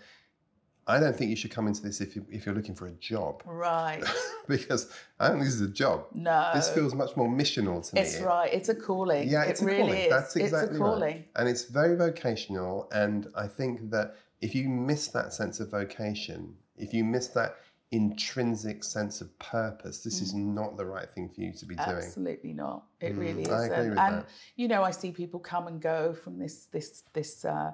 I 0.86 1.00
don't 1.00 1.16
think 1.16 1.30
you 1.30 1.36
should 1.36 1.50
come 1.50 1.66
into 1.66 1.82
this 1.82 2.00
if, 2.00 2.14
you, 2.14 2.26
if 2.30 2.44
you're 2.44 2.54
looking 2.54 2.74
for 2.74 2.88
a 2.88 2.92
job. 2.92 3.42
Right. 3.46 4.02
because 4.48 4.90
I 5.18 5.28
don't 5.28 5.36
think 5.36 5.46
this 5.46 5.54
is 5.54 5.60
a 5.62 5.68
job. 5.68 6.06
No. 6.12 6.50
This 6.54 6.68
feels 6.70 6.94
much 6.94 7.16
more 7.16 7.28
missional 7.28 7.86
to 7.88 7.94
me. 7.94 8.02
It's 8.02 8.20
right. 8.20 8.52
It's 8.52 8.68
a 8.68 8.74
calling. 8.74 9.28
Yeah, 9.28 9.44
it's 9.44 9.62
it 9.62 9.64
a 9.64 9.66
really 9.66 9.82
calling. 9.82 9.98
is. 9.98 10.10
That's 10.10 10.36
exactly 10.36 10.68
it's 10.68 10.76
a 10.76 10.78
calling. 10.78 11.00
right. 11.00 11.28
And 11.36 11.48
it's 11.48 11.64
very 11.64 11.96
vocational. 11.96 12.88
And 12.92 13.28
I 13.34 13.46
think 13.46 13.90
that 13.90 14.16
if 14.42 14.54
you 14.54 14.68
miss 14.68 15.08
that 15.08 15.32
sense 15.32 15.60
of 15.60 15.70
vocation, 15.70 16.54
if 16.76 16.92
you 16.92 17.02
miss 17.02 17.28
that 17.28 17.56
intrinsic 17.94 18.85
sense 18.85 19.20
of 19.20 19.37
purpose, 19.38 20.02
this 20.02 20.20
is 20.20 20.35
not 20.35 20.76
the 20.76 20.85
right 20.85 21.11
thing 21.14 21.28
for 21.28 21.40
you 21.40 21.52
to 21.52 21.66
be 21.66 21.74
doing. 21.74 21.88
Absolutely 21.88 22.52
not. 22.52 22.85
It 23.00 23.14
Mm, 23.14 23.18
really 23.18 23.42
isn't. 23.42 23.54
I 23.54 23.66
agree 23.66 23.90
with 23.90 23.98
and 23.98 24.14
that. 24.16 24.26
you 24.57 24.68
know, 24.68 24.83
I 24.83 24.90
see 24.90 25.12
people 25.12 25.40
come 25.40 25.66
and 25.66 25.80
go 25.80 26.12
from 26.12 26.38
this 26.38 26.66
this 26.66 27.04
this 27.12 27.44
uh, 27.44 27.72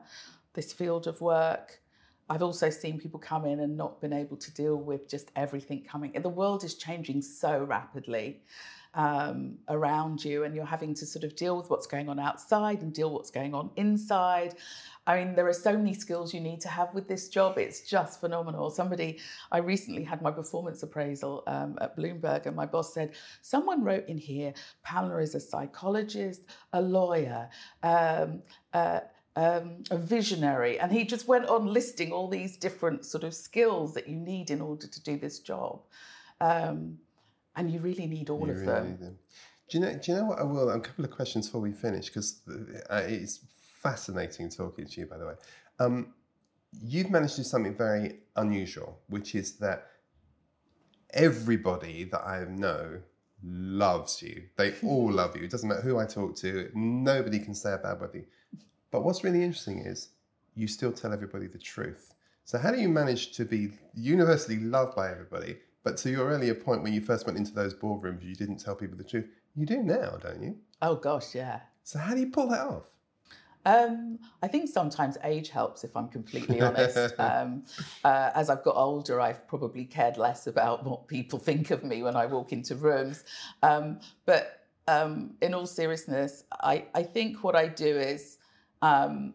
this 0.55 0.73
field 0.73 1.07
of 1.07 1.21
work. 1.21 1.81
I've 2.29 2.43
also 2.43 2.71
seen 2.71 2.99
people 3.01 3.19
come 3.19 3.45
in 3.45 3.59
and 3.61 3.77
not 3.77 4.01
been 4.01 4.13
able 4.13 4.37
to 4.37 4.55
deal 4.55 4.77
with 4.77 5.09
just 5.09 5.33
everything 5.35 5.83
coming. 5.83 6.13
The 6.13 6.29
world 6.29 6.63
is 6.63 6.75
changing 6.77 7.23
so 7.23 7.65
rapidly 7.65 8.43
um, 8.95 9.59
around 9.69 10.25
you, 10.25 10.45
and 10.45 10.55
you're 10.55 10.65
having 10.65 10.95
to 10.95 11.07
sort 11.07 11.25
of 11.25 11.37
deal 11.37 11.57
with 11.57 11.71
what's 11.71 11.87
going 11.87 12.09
on 12.09 12.19
outside 12.19 12.83
and 12.83 12.93
deal 12.93 13.09
with 13.11 13.21
what's 13.21 13.31
going 13.31 13.55
on 13.55 13.71
inside. 13.77 14.55
I 15.07 15.19
mean, 15.19 15.35
there 15.35 15.47
are 15.49 15.53
so 15.53 15.77
many 15.77 15.95
skills 15.95 16.35
you 16.35 16.41
need 16.41 16.61
to 16.63 16.69
have 16.69 16.93
with 16.95 17.09
this 17.09 17.29
job. 17.29 17.59
It's 17.59 17.81
just 17.83 18.21
phenomenal. 18.21 18.71
Somebody, 18.71 19.19
I 19.51 19.59
recently 19.59 20.05
had 20.05 20.23
my 20.23 20.31
performance 20.31 20.83
appraisal 20.83 21.43
um, 21.47 21.79
at 21.81 21.97
Bloomberg, 21.97 22.47
and 22.47 22.55
my 22.55 22.67
boss 22.67 22.93
said, 22.93 23.15
Someone 23.43 23.83
wrote 23.83 24.09
in 24.09 24.19
here, 24.19 24.53
Pamela 24.83 25.19
is 25.19 25.35
a 25.35 25.41
psychologist, 25.41 26.43
a 26.73 26.83
lawyer, 26.83 27.49
um, 27.83 28.43
uh, 28.73 29.01
um, 29.37 29.85
a 29.91 29.97
visionary. 29.97 30.79
And 30.79 30.93
he 30.93 31.05
just 31.05 31.27
went 31.29 31.47
on 31.47 31.67
listing 31.67 32.13
all 32.13 32.29
these 32.29 32.57
different 32.57 33.05
sort 33.05 33.25
of 33.25 33.35
skills 33.35 33.95
that 33.95 34.09
you 34.09 34.17
need 34.17 34.51
in 34.51 34.61
order 34.61 34.87
to 34.87 35.03
do 35.03 35.17
this 35.17 35.39
job. 35.39 35.81
And 37.61 37.71
you 37.71 37.79
really 37.81 38.07
need 38.07 38.31
all 38.31 38.47
You 38.47 38.53
of 38.55 38.61
really 38.61 38.73
them. 38.73 38.99
them. 39.01 39.19
Do 39.69 39.79
you 39.79 39.85
know? 39.85 39.93
Do 39.95 40.11
you 40.13 40.19
know 40.19 40.25
what 40.25 40.39
I 40.39 40.43
will? 40.45 40.71
A 40.71 40.81
couple 40.81 41.05
of 41.05 41.11
questions 41.11 41.47
before 41.47 41.61
we 41.61 41.73
finish, 41.73 42.07
because 42.07 42.41
uh, 42.89 43.03
it's 43.07 43.41
fascinating 43.83 44.49
talking 44.49 44.87
to 44.87 45.01
you. 45.01 45.07
By 45.07 45.19
the 45.19 45.27
way, 45.27 45.35
um, 45.79 46.15
you've 46.83 47.11
managed 47.11 47.35
to 47.37 47.43
do 47.43 47.45
something 47.45 47.77
very 47.77 48.21
unusual, 48.37 48.99
which 49.09 49.35
is 49.35 49.59
that 49.59 49.89
everybody 51.13 52.05
that 52.05 52.23
I 52.27 52.45
know 52.49 53.01
loves 53.45 54.23
you. 54.23 54.45
They 54.57 54.75
all 54.83 55.13
love 55.21 55.37
you. 55.37 55.45
It 55.45 55.51
doesn't 55.51 55.69
matter 55.69 55.83
who 55.83 55.99
I 55.99 56.07
talk 56.07 56.37
to. 56.37 56.71
Nobody 56.75 57.39
can 57.41 57.55
say 57.55 57.73
a 57.75 57.79
bad 57.79 57.93
word. 58.01 58.05
about 58.11 58.15
you. 58.15 58.25
But 58.91 59.05
what's 59.05 59.23
really 59.23 59.43
interesting 59.43 59.81
is 59.81 60.11
you 60.55 60.67
still 60.67 60.93
tell 60.93 61.13
everybody 61.13 61.47
the 61.47 61.59
truth. 61.59 62.15
So 62.45 62.59
how 62.59 62.71
do 62.73 62.81
you 62.81 62.89
manage 62.89 63.33
to 63.37 63.45
be 63.45 63.71
universally 63.95 64.59
loved 64.59 64.97
by 64.97 65.11
everybody, 65.11 65.59
but 65.83 65.97
to 65.99 66.11
your 66.11 66.29
earlier 66.29 66.55
point 66.55 66.83
when 66.83 66.93
you 66.93 67.01
first 67.01 67.27
went 67.27 67.39
into 67.39 67.53
those 67.53 67.75
boardrooms, 67.75 68.23
you 68.23 68.35
didn't 68.35 68.59
tell 68.59 68.75
people 68.75 68.97
the 68.97 69.05
truth? 69.05 69.27
You 69.57 69.67
do 69.67 69.83
now, 69.83 70.19
don't 70.23 70.43
you? 70.43 70.57
Oh, 70.83 70.95
gosh, 70.95 71.35
yeah. 71.35 71.61
So 71.83 71.99
how 71.99 72.15
do 72.15 72.21
you 72.21 72.31
pull 72.31 72.49
that 72.49 72.61
off? 72.61 72.91
Um, 73.67 74.19
I 74.43 74.49
think 74.49 74.69
sometimes 74.69 75.19
age 75.23 75.51
helps, 75.51 75.85
if 75.85 75.97
I'm 75.97 76.09
completely 76.09 76.61
honest. 76.61 77.15
um, 77.19 77.65
uh, 78.05 78.31
as 78.35 78.49
I've 78.49 78.63
got 78.63 78.77
older, 78.77 79.21
I've 79.21 79.47
probably 79.47 79.85
cared 79.85 80.17
less 80.17 80.47
about 80.47 80.85
what 80.89 81.09
people 81.09 81.39
think 81.39 81.71
of 81.71 81.85
me 81.85 82.03
when 82.03 82.17
I 82.17 82.27
walk 82.27 82.53
into 82.53 82.75
rooms. 82.75 83.25
Um, 83.63 84.01
but 84.25 84.67
um, 84.89 85.35
in 85.43 85.55
all 85.55 85.67
seriousness, 85.67 86.45
I, 86.61 86.87
I 86.95 87.03
think 87.03 87.45
what 87.45 87.55
I 87.55 87.69
do 87.69 87.99
is 87.99 88.39
um, 88.83 89.35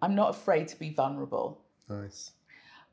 I'm 0.00 0.14
not 0.14 0.30
afraid 0.30 0.68
to 0.68 0.78
be 0.78 0.90
vulnerable. 0.90 1.62
Nice. 1.88 2.32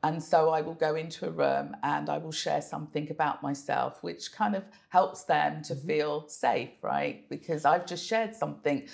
And 0.04 0.22
so 0.22 0.50
I 0.50 0.60
will 0.62 0.74
go 0.74 0.96
into 0.96 1.26
a 1.28 1.32
room 1.32 1.76
and 1.82 2.10
I 2.10 2.18
will 2.18 2.34
share 2.34 2.62
something 2.62 3.10
about 3.10 3.42
myself, 3.42 4.04
which 4.04 4.34
kind 4.34 4.54
of 4.54 4.64
helps 4.90 5.24
them 5.24 5.64
to 5.64 5.76
feel 5.76 6.28
safe, 6.28 6.72
right? 6.82 7.28
Because 7.30 7.64
I've 7.64 7.86
just 7.86 8.06
shared 8.06 8.36
something. 8.36 8.88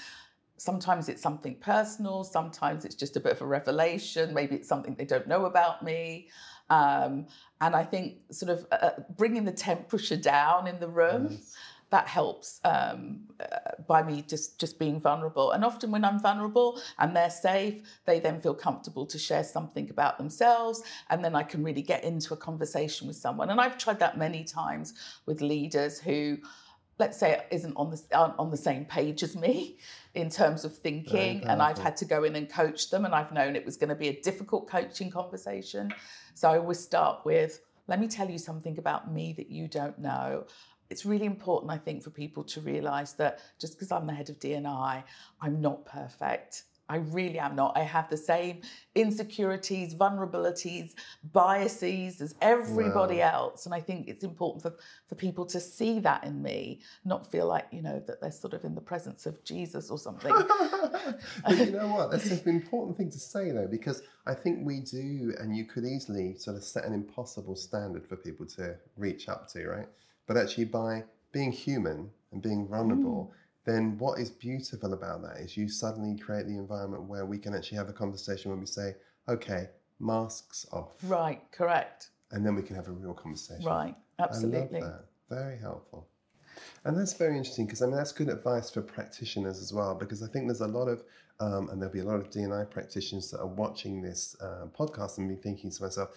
Sometimes 0.57 1.09
it's 1.09 1.21
something 1.21 1.55
personal, 1.55 2.23
sometimes 2.23 2.85
it's 2.85 2.95
just 2.95 3.15
a 3.17 3.19
bit 3.19 3.31
of 3.31 3.41
a 3.41 3.45
revelation, 3.47 4.33
maybe 4.33 4.55
it's 4.55 4.67
something 4.67 4.93
they 4.93 5.05
don't 5.05 5.27
know 5.27 5.45
about 5.45 5.83
me. 5.83 6.29
Um, 6.69 7.25
and 7.61 7.75
I 7.75 7.83
think 7.83 8.19
sort 8.31 8.51
of 8.51 8.67
uh, 8.71 8.91
bringing 9.17 9.45
the 9.45 9.51
temperature 9.51 10.17
down 10.17 10.67
in 10.67 10.79
the 10.79 10.87
room. 10.87 11.39
That 11.89 12.07
helps 12.07 12.59
um, 12.63 13.21
uh, 13.39 13.81
by 13.87 14.03
me 14.03 14.23
just 14.27 14.59
just 14.59 14.77
being 14.77 14.99
vulnerable. 14.99 15.51
And 15.51 15.65
often 15.65 15.91
when 15.91 16.05
I'm 16.05 16.19
vulnerable 16.19 16.79
and 16.99 17.15
they're 17.15 17.29
safe, 17.29 17.81
they 18.05 18.19
then 18.19 18.41
feel 18.41 18.53
comfortable 18.53 19.05
to 19.07 19.17
share 19.17 19.43
something 19.43 19.89
about 19.89 20.17
themselves, 20.17 20.83
and 21.09 21.23
then 21.23 21.35
I 21.35 21.43
can 21.43 21.63
really 21.63 21.81
get 21.81 22.03
into 22.03 22.33
a 22.33 22.37
conversation 22.37 23.07
with 23.07 23.15
someone. 23.15 23.49
And 23.49 23.59
I've 23.59 23.77
tried 23.77 23.99
that 23.99 24.17
many 24.17 24.43
times 24.43 24.93
with 25.25 25.41
leaders 25.41 25.99
who. 25.99 26.37
Let's 26.99 27.17
say 27.17 27.41
isn't 27.49 27.75
on 27.77 27.91
the 27.91 28.01
aren't 28.13 28.37
on 28.37 28.51
the 28.51 28.57
same 28.57 28.83
page 28.83 29.23
as 29.23 29.33
me 29.33 29.77
in 30.15 30.29
terms 30.29 30.65
of 30.65 30.75
thinking, 30.77 31.45
and 31.47 31.61
I've 31.61 31.77
had 31.77 31.95
to 31.97 32.05
go 32.05 32.25
in 32.25 32.35
and 32.35 32.49
coach 32.49 32.89
them, 32.89 33.05
and 33.05 33.15
I've 33.15 33.31
known 33.31 33.55
it 33.55 33.65
was 33.65 33.77
going 33.77 33.87
to 33.87 33.95
be 33.95 34.09
a 34.09 34.21
difficult 34.21 34.69
coaching 34.69 35.09
conversation. 35.09 35.93
So 36.33 36.49
I 36.51 36.57
always 36.57 36.77
start 36.77 37.23
with, 37.23 37.61
"Let 37.87 38.01
me 38.01 38.09
tell 38.09 38.29
you 38.29 38.37
something 38.37 38.77
about 38.77 39.13
me 39.13 39.31
that 39.37 39.49
you 39.49 39.69
don't 39.69 39.97
know." 39.97 40.45
It's 40.89 41.05
really 41.05 41.25
important, 41.25 41.71
I 41.71 41.77
think, 41.77 42.03
for 42.03 42.09
people 42.09 42.43
to 42.45 42.61
realise 42.61 43.13
that 43.13 43.39
just 43.59 43.73
because 43.73 43.91
I'm 43.91 44.07
the 44.07 44.13
head 44.13 44.29
of 44.29 44.39
DNI, 44.39 45.03
I'm 45.41 45.61
not 45.61 45.85
perfect. 45.85 46.63
I 46.89 46.97
really 46.97 47.37
am 47.37 47.55
not. 47.55 47.77
I 47.77 47.81
have 47.81 48.09
the 48.09 48.17
same 48.17 48.61
insecurities, 48.95 49.93
vulnerabilities, 49.93 50.95
biases 51.31 52.19
as 52.19 52.33
everybody 52.41 53.19
Wow. 53.19 53.33
else. 53.33 53.67
And 53.67 53.75
I 53.75 53.79
think 53.79 54.07
it's 54.07 54.23
important 54.23 54.63
for, 54.63 54.73
for 55.07 55.13
people 55.13 55.45
to 55.45 55.59
see 55.59 55.99
that 55.99 56.23
in 56.23 56.41
me, 56.41 56.81
not 57.05 57.31
feel 57.31 57.45
like, 57.45 57.67
you 57.71 57.83
know, 57.83 58.01
that 58.07 58.19
they're 58.21 58.31
sort 58.31 58.55
of 58.55 58.63
in 58.65 58.73
the 58.73 58.81
presence 58.81 59.27
of 59.27 59.43
Jesus 59.43 59.91
or 59.91 59.99
something. 59.99 60.33
but 61.45 61.57
you 61.59 61.71
know 61.71 61.89
what? 61.89 62.09
That's 62.09 62.31
an 62.31 62.41
important 62.47 62.97
thing 62.97 63.11
to 63.11 63.19
say, 63.19 63.51
though, 63.51 63.67
because 63.67 64.01
I 64.25 64.33
think 64.33 64.65
we 64.65 64.79
do, 64.79 65.35
and 65.39 65.55
you 65.55 65.65
could 65.65 65.85
easily 65.85 66.35
sort 66.37 66.57
of 66.57 66.63
set 66.63 66.85
an 66.85 66.93
impossible 66.93 67.55
standard 67.55 68.07
for 68.07 68.15
people 68.15 68.47
to 68.47 68.75
reach 68.97 69.29
up 69.29 69.47
to, 69.49 69.67
right? 69.67 69.87
But 70.29 70.37
actually, 70.37 70.65
by 70.65 71.05
being 71.31 71.51
human 71.51 72.07
and 72.31 72.39
being 72.39 72.67
vulnerable, 72.67 73.33
then 73.65 73.97
what 73.97 74.19
is 74.19 74.29
beautiful 74.29 74.93
about 74.93 75.23
that 75.23 75.37
is 75.37 75.57
you 75.57 75.67
suddenly 75.67 76.19
create 76.19 76.45
the 76.45 76.55
environment 76.55 77.05
where 77.05 77.25
we 77.25 77.39
can 77.39 77.55
actually 77.55 77.79
have 77.79 77.89
a 77.89 77.93
conversation 77.93 78.51
where 78.51 78.59
we 78.59 78.67
say, 78.67 78.95
okay, 79.27 79.69
masks 79.99 80.67
off. 80.71 80.91
right, 81.05 81.41
correct. 81.51 82.11
And 82.29 82.45
then 82.45 82.53
we 82.53 82.61
can 82.61 82.75
have 82.75 82.87
a 82.87 82.91
real 82.91 83.15
conversation. 83.15 83.65
Right, 83.65 83.95
absolutely. 84.19 84.81
I 84.81 84.83
love 84.83 84.91
that. 85.29 85.35
Very 85.35 85.57
helpful. 85.57 86.07
And 86.85 86.95
that's 86.95 87.13
very 87.13 87.35
interesting 87.35 87.65
because 87.65 87.81
I 87.81 87.87
mean 87.87 87.95
that's 87.95 88.11
good 88.11 88.29
advice 88.29 88.69
for 88.69 88.83
practitioners 88.83 89.59
as 89.59 89.73
well 89.73 89.95
because 89.95 90.21
I 90.21 90.27
think 90.27 90.45
there's 90.45 90.61
a 90.61 90.67
lot 90.67 90.87
of 90.87 91.03
um, 91.39 91.69
and 91.69 91.81
there'll 91.81 91.93
be 91.93 92.01
a 92.01 92.05
lot 92.05 92.19
of 92.19 92.29
DNI 92.29 92.69
practitioners 92.69 93.31
that 93.31 93.39
are 93.39 93.47
watching 93.47 94.01
this 94.01 94.35
uh, 94.41 94.67
podcast 94.77 95.17
and 95.17 95.27
be 95.27 95.35
thinking 95.35 95.71
to 95.71 95.83
myself, 95.83 96.09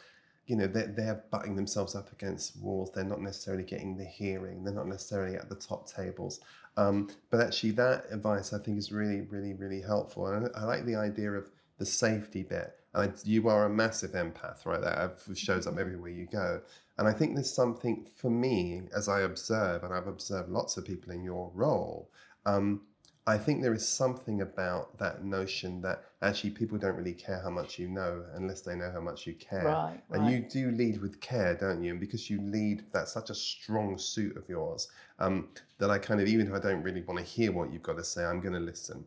you 0.46 0.56
know, 0.56 0.66
they're, 0.66 0.88
they're 0.88 1.24
butting 1.30 1.56
themselves 1.56 1.94
up 1.94 2.12
against 2.12 2.56
walls. 2.60 2.90
They're 2.92 3.04
not 3.04 3.20
necessarily 3.20 3.64
getting 3.64 3.96
the 3.96 4.04
hearing. 4.04 4.64
They're 4.64 4.74
not 4.74 4.88
necessarily 4.88 5.36
at 5.36 5.48
the 5.48 5.54
top 5.54 5.88
tables. 5.88 6.40
Um, 6.76 7.10
but 7.30 7.40
actually, 7.40 7.72
that 7.72 8.06
advice 8.10 8.52
I 8.52 8.58
think 8.58 8.78
is 8.78 8.92
really, 8.92 9.20
really, 9.22 9.52
really 9.52 9.80
helpful. 9.80 10.26
And 10.26 10.50
I, 10.54 10.60
I 10.60 10.64
like 10.64 10.84
the 10.84 10.96
idea 10.96 11.32
of 11.32 11.50
the 11.78 11.86
safety 11.86 12.42
bit. 12.42 12.74
And 12.94 13.10
I, 13.10 13.14
you 13.24 13.48
are 13.48 13.66
a 13.66 13.70
massive 13.70 14.12
empath, 14.12 14.66
right? 14.66 14.80
That 14.80 15.18
shows 15.36 15.66
up 15.66 15.78
everywhere 15.78 16.10
you 16.10 16.26
go. 16.26 16.60
And 16.98 17.08
I 17.08 17.12
think 17.12 17.34
there's 17.34 17.52
something 17.52 18.06
for 18.16 18.30
me, 18.30 18.82
as 18.94 19.08
I 19.08 19.22
observe, 19.22 19.82
and 19.82 19.94
I've 19.94 20.06
observed 20.06 20.50
lots 20.50 20.76
of 20.76 20.84
people 20.84 21.12
in 21.12 21.24
your 21.24 21.50
role, 21.54 22.10
um, 22.44 22.82
I 23.24 23.38
think 23.38 23.62
there 23.62 23.72
is 23.72 23.86
something 23.86 24.40
about 24.40 24.98
that 24.98 25.24
notion 25.24 25.80
that 25.82 26.02
actually 26.22 26.50
people 26.50 26.76
don't 26.76 26.96
really 26.96 27.12
care 27.14 27.40
how 27.40 27.50
much 27.50 27.78
you 27.78 27.88
know 27.88 28.24
unless 28.34 28.62
they 28.62 28.74
know 28.74 28.90
how 28.90 29.00
much 29.00 29.28
you 29.28 29.34
care. 29.34 29.64
Right, 29.64 30.00
And 30.10 30.22
right. 30.22 30.32
you 30.32 30.40
do 30.40 30.72
lead 30.72 31.00
with 31.00 31.20
care, 31.20 31.54
don't 31.54 31.84
you? 31.84 31.92
And 31.92 32.00
because 32.00 32.28
you 32.28 32.40
lead, 32.40 32.84
that's 32.92 33.12
such 33.12 33.30
a 33.30 33.34
strong 33.34 33.96
suit 33.96 34.36
of 34.36 34.48
yours 34.48 34.88
um, 35.20 35.50
that 35.78 35.88
I 35.88 35.98
kind 35.98 36.20
of, 36.20 36.26
even 36.26 36.48
if 36.48 36.52
I 36.52 36.58
don't 36.58 36.82
really 36.82 37.02
want 37.02 37.20
to 37.20 37.24
hear 37.24 37.52
what 37.52 37.72
you've 37.72 37.84
got 37.84 37.96
to 37.96 38.04
say, 38.04 38.24
I'm 38.24 38.40
going 38.40 38.54
to 38.54 38.60
listen 38.60 39.04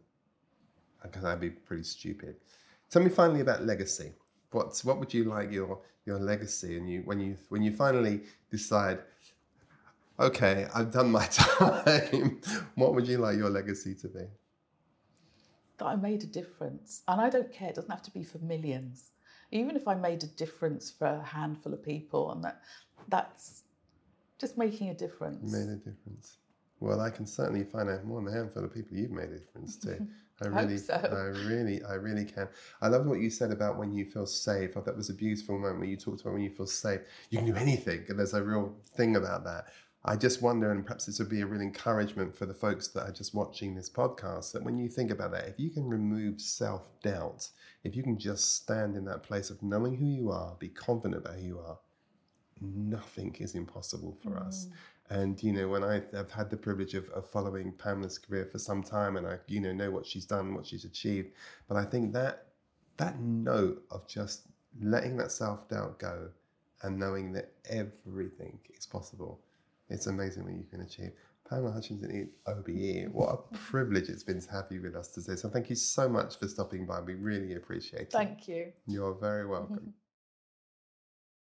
because 1.03 1.25
I'd 1.25 1.41
be 1.41 1.49
pretty 1.49 1.83
stupid. 1.83 2.35
Tell 2.89 3.03
me 3.03 3.09
finally 3.09 3.41
about 3.41 3.65
legacy. 3.65 4.13
What's 4.51 4.85
what 4.85 4.99
would 4.99 5.13
you 5.13 5.25
like 5.25 5.51
your 5.51 5.79
your 6.05 6.19
legacy 6.19 6.77
and 6.77 6.89
you 6.89 7.01
when 7.05 7.19
you 7.19 7.35
when 7.49 7.61
you 7.61 7.73
finally 7.73 8.21
decide, 8.49 8.99
okay, 10.19 10.67
I've 10.73 10.91
done 10.91 11.11
my 11.11 11.25
time. 11.31 12.41
what 12.75 12.93
would 12.95 13.07
you 13.07 13.17
like 13.17 13.37
your 13.37 13.49
legacy 13.49 13.95
to 13.95 14.07
be? 14.07 14.25
that 15.77 15.85
I 15.85 15.95
made 15.95 16.23
a 16.23 16.27
difference. 16.27 17.01
And 17.07 17.19
I 17.19 17.29
don't 17.29 17.51
care, 17.51 17.69
it 17.69 17.75
doesn't 17.75 17.91
have 17.91 18.03
to 18.03 18.11
be 18.11 18.23
for 18.23 18.39
millions. 18.39 19.11
Even 19.51 19.75
if 19.75 19.87
I 19.87 19.95
made 19.95 20.23
a 20.23 20.27
difference 20.27 20.91
for 20.91 21.07
a 21.07 21.23
handful 21.23 21.73
of 21.73 21.83
people, 21.83 22.31
and 22.31 22.43
that 22.43 22.61
that's 23.07 23.63
just 24.39 24.57
making 24.57 24.89
a 24.89 24.93
difference. 24.93 25.51
Made 25.51 25.69
a 25.69 25.75
difference. 25.75 26.37
Well, 26.79 26.99
I 26.99 27.09
can 27.09 27.25
certainly 27.25 27.63
find 27.63 27.89
out 27.89 28.03
more 28.05 28.21
than 28.21 28.33
a 28.33 28.35
handful 28.35 28.63
of 28.65 28.73
people 28.73 28.97
you've 28.97 29.11
made 29.11 29.29
a 29.29 29.39
difference 29.39 29.77
to. 29.77 30.05
I 30.41 30.47
really, 30.47 30.77
so. 30.77 30.95
I 30.95 31.39
really, 31.47 31.81
I 31.83 31.93
really 31.93 32.25
can. 32.25 32.49
I 32.81 32.89
love 32.89 33.05
what 33.05 33.19
you 33.21 33.29
said 33.29 33.51
about 33.51 33.77
when 33.77 33.93
you 33.93 34.03
feel 34.03 34.25
safe. 34.25 34.73
That 34.73 34.97
was 34.97 35.09
a 35.09 35.13
beautiful 35.13 35.57
moment 35.57 35.79
when 35.79 35.89
you 35.89 35.95
talked 35.95 36.21
about 36.21 36.33
when 36.33 36.41
you 36.41 36.49
feel 36.49 36.67
safe. 36.67 37.01
You 37.29 37.37
can 37.37 37.47
do 37.47 37.55
anything, 37.55 38.03
and 38.09 38.19
there's 38.19 38.33
a 38.33 38.43
real 38.43 38.75
thing 38.97 39.15
about 39.15 39.45
that. 39.45 39.67
I 40.07 40.15
just 40.15 40.43
wonder, 40.43 40.71
and 40.71 40.85
perhaps 40.85 41.07
this 41.07 41.17
would 41.17 41.29
be 41.29 41.41
a 41.41 41.47
real 41.47 41.61
encouragement 41.61 42.37
for 42.37 42.45
the 42.45 42.53
folks 42.53 42.89
that 42.89 43.09
are 43.09 43.11
just 43.11 43.33
watching 43.33 43.73
this 43.73 43.89
podcast, 43.89 44.51
that 44.51 44.63
when 44.63 44.77
you 44.77 44.87
think 44.87 45.09
about 45.09 45.31
that, 45.31 45.47
if 45.47 45.59
you 45.59 45.71
can 45.71 45.89
remove 45.89 46.39
self 46.39 46.87
doubt, 47.01 47.49
if 47.83 47.95
you 47.95 48.03
can 48.03 48.19
just 48.19 48.55
stand 48.55 48.95
in 48.95 49.03
that 49.05 49.23
place 49.23 49.49
of 49.49 49.63
knowing 49.63 49.95
who 49.95 50.05
you 50.05 50.31
are, 50.31 50.55
be 50.59 50.69
confident 50.69 51.25
about 51.25 51.39
who 51.39 51.45
you 51.45 51.59
are, 51.59 51.79
nothing 52.61 53.35
is 53.39 53.55
impossible 53.55 54.15
for 54.21 54.37
us. 54.37 54.67
Mm. 54.67 54.71
And 55.09 55.43
you 55.43 55.53
know, 55.53 55.67
when 55.69 55.83
I 55.83 56.03
have 56.13 56.31
had 56.31 56.51
the 56.51 56.57
privilege 56.57 56.93
of, 56.93 57.09
of 57.09 57.27
following 57.27 57.71
Pamela's 57.71 58.19
career 58.19 58.47
for 58.51 58.59
some 58.59 58.83
time, 58.83 59.17
and 59.17 59.25
I 59.25 59.39
you 59.47 59.59
know 59.59 59.73
know 59.73 59.89
what 59.89 60.05
she's 60.05 60.25
done, 60.25 60.53
what 60.53 60.67
she's 60.67 60.85
achieved, 60.85 61.31
but 61.67 61.77
I 61.77 61.83
think 61.83 62.13
that 62.13 62.45
that 62.97 63.19
note 63.19 63.83
of 63.89 64.07
just 64.07 64.43
letting 64.79 65.17
that 65.17 65.31
self 65.31 65.67
doubt 65.67 65.97
go 65.97 66.29
and 66.83 66.99
knowing 66.99 67.33
that 67.33 67.51
everything 67.69 68.59
is 68.77 68.85
possible, 68.85 69.39
it's 69.89 70.07
amazing 70.07 70.43
what 70.43 70.53
you 70.53 70.65
can 70.69 70.81
achieve. 70.81 71.11
Pamela 71.49 71.71
Hutchinson, 71.71 72.31
OBE, 72.47 73.13
what 73.13 73.29
a 73.29 73.37
privilege 73.55 74.09
it's 74.09 74.23
been 74.23 74.41
to 74.41 74.51
have 74.51 74.65
you 74.71 74.81
with 74.81 74.95
us 74.95 75.09
today. 75.09 75.35
So 75.35 75.47
thank 75.47 75.69
you 75.69 75.75
so 75.75 76.09
much 76.09 76.39
for 76.39 76.47
stopping 76.47 76.87
by. 76.87 77.01
We 77.01 77.13
really 77.13 77.53
appreciate 77.53 78.01
it. 78.01 78.11
Thank 78.11 78.47
you. 78.47 78.71
You're 78.87 79.13
very 79.13 79.45
welcome. 79.45 79.93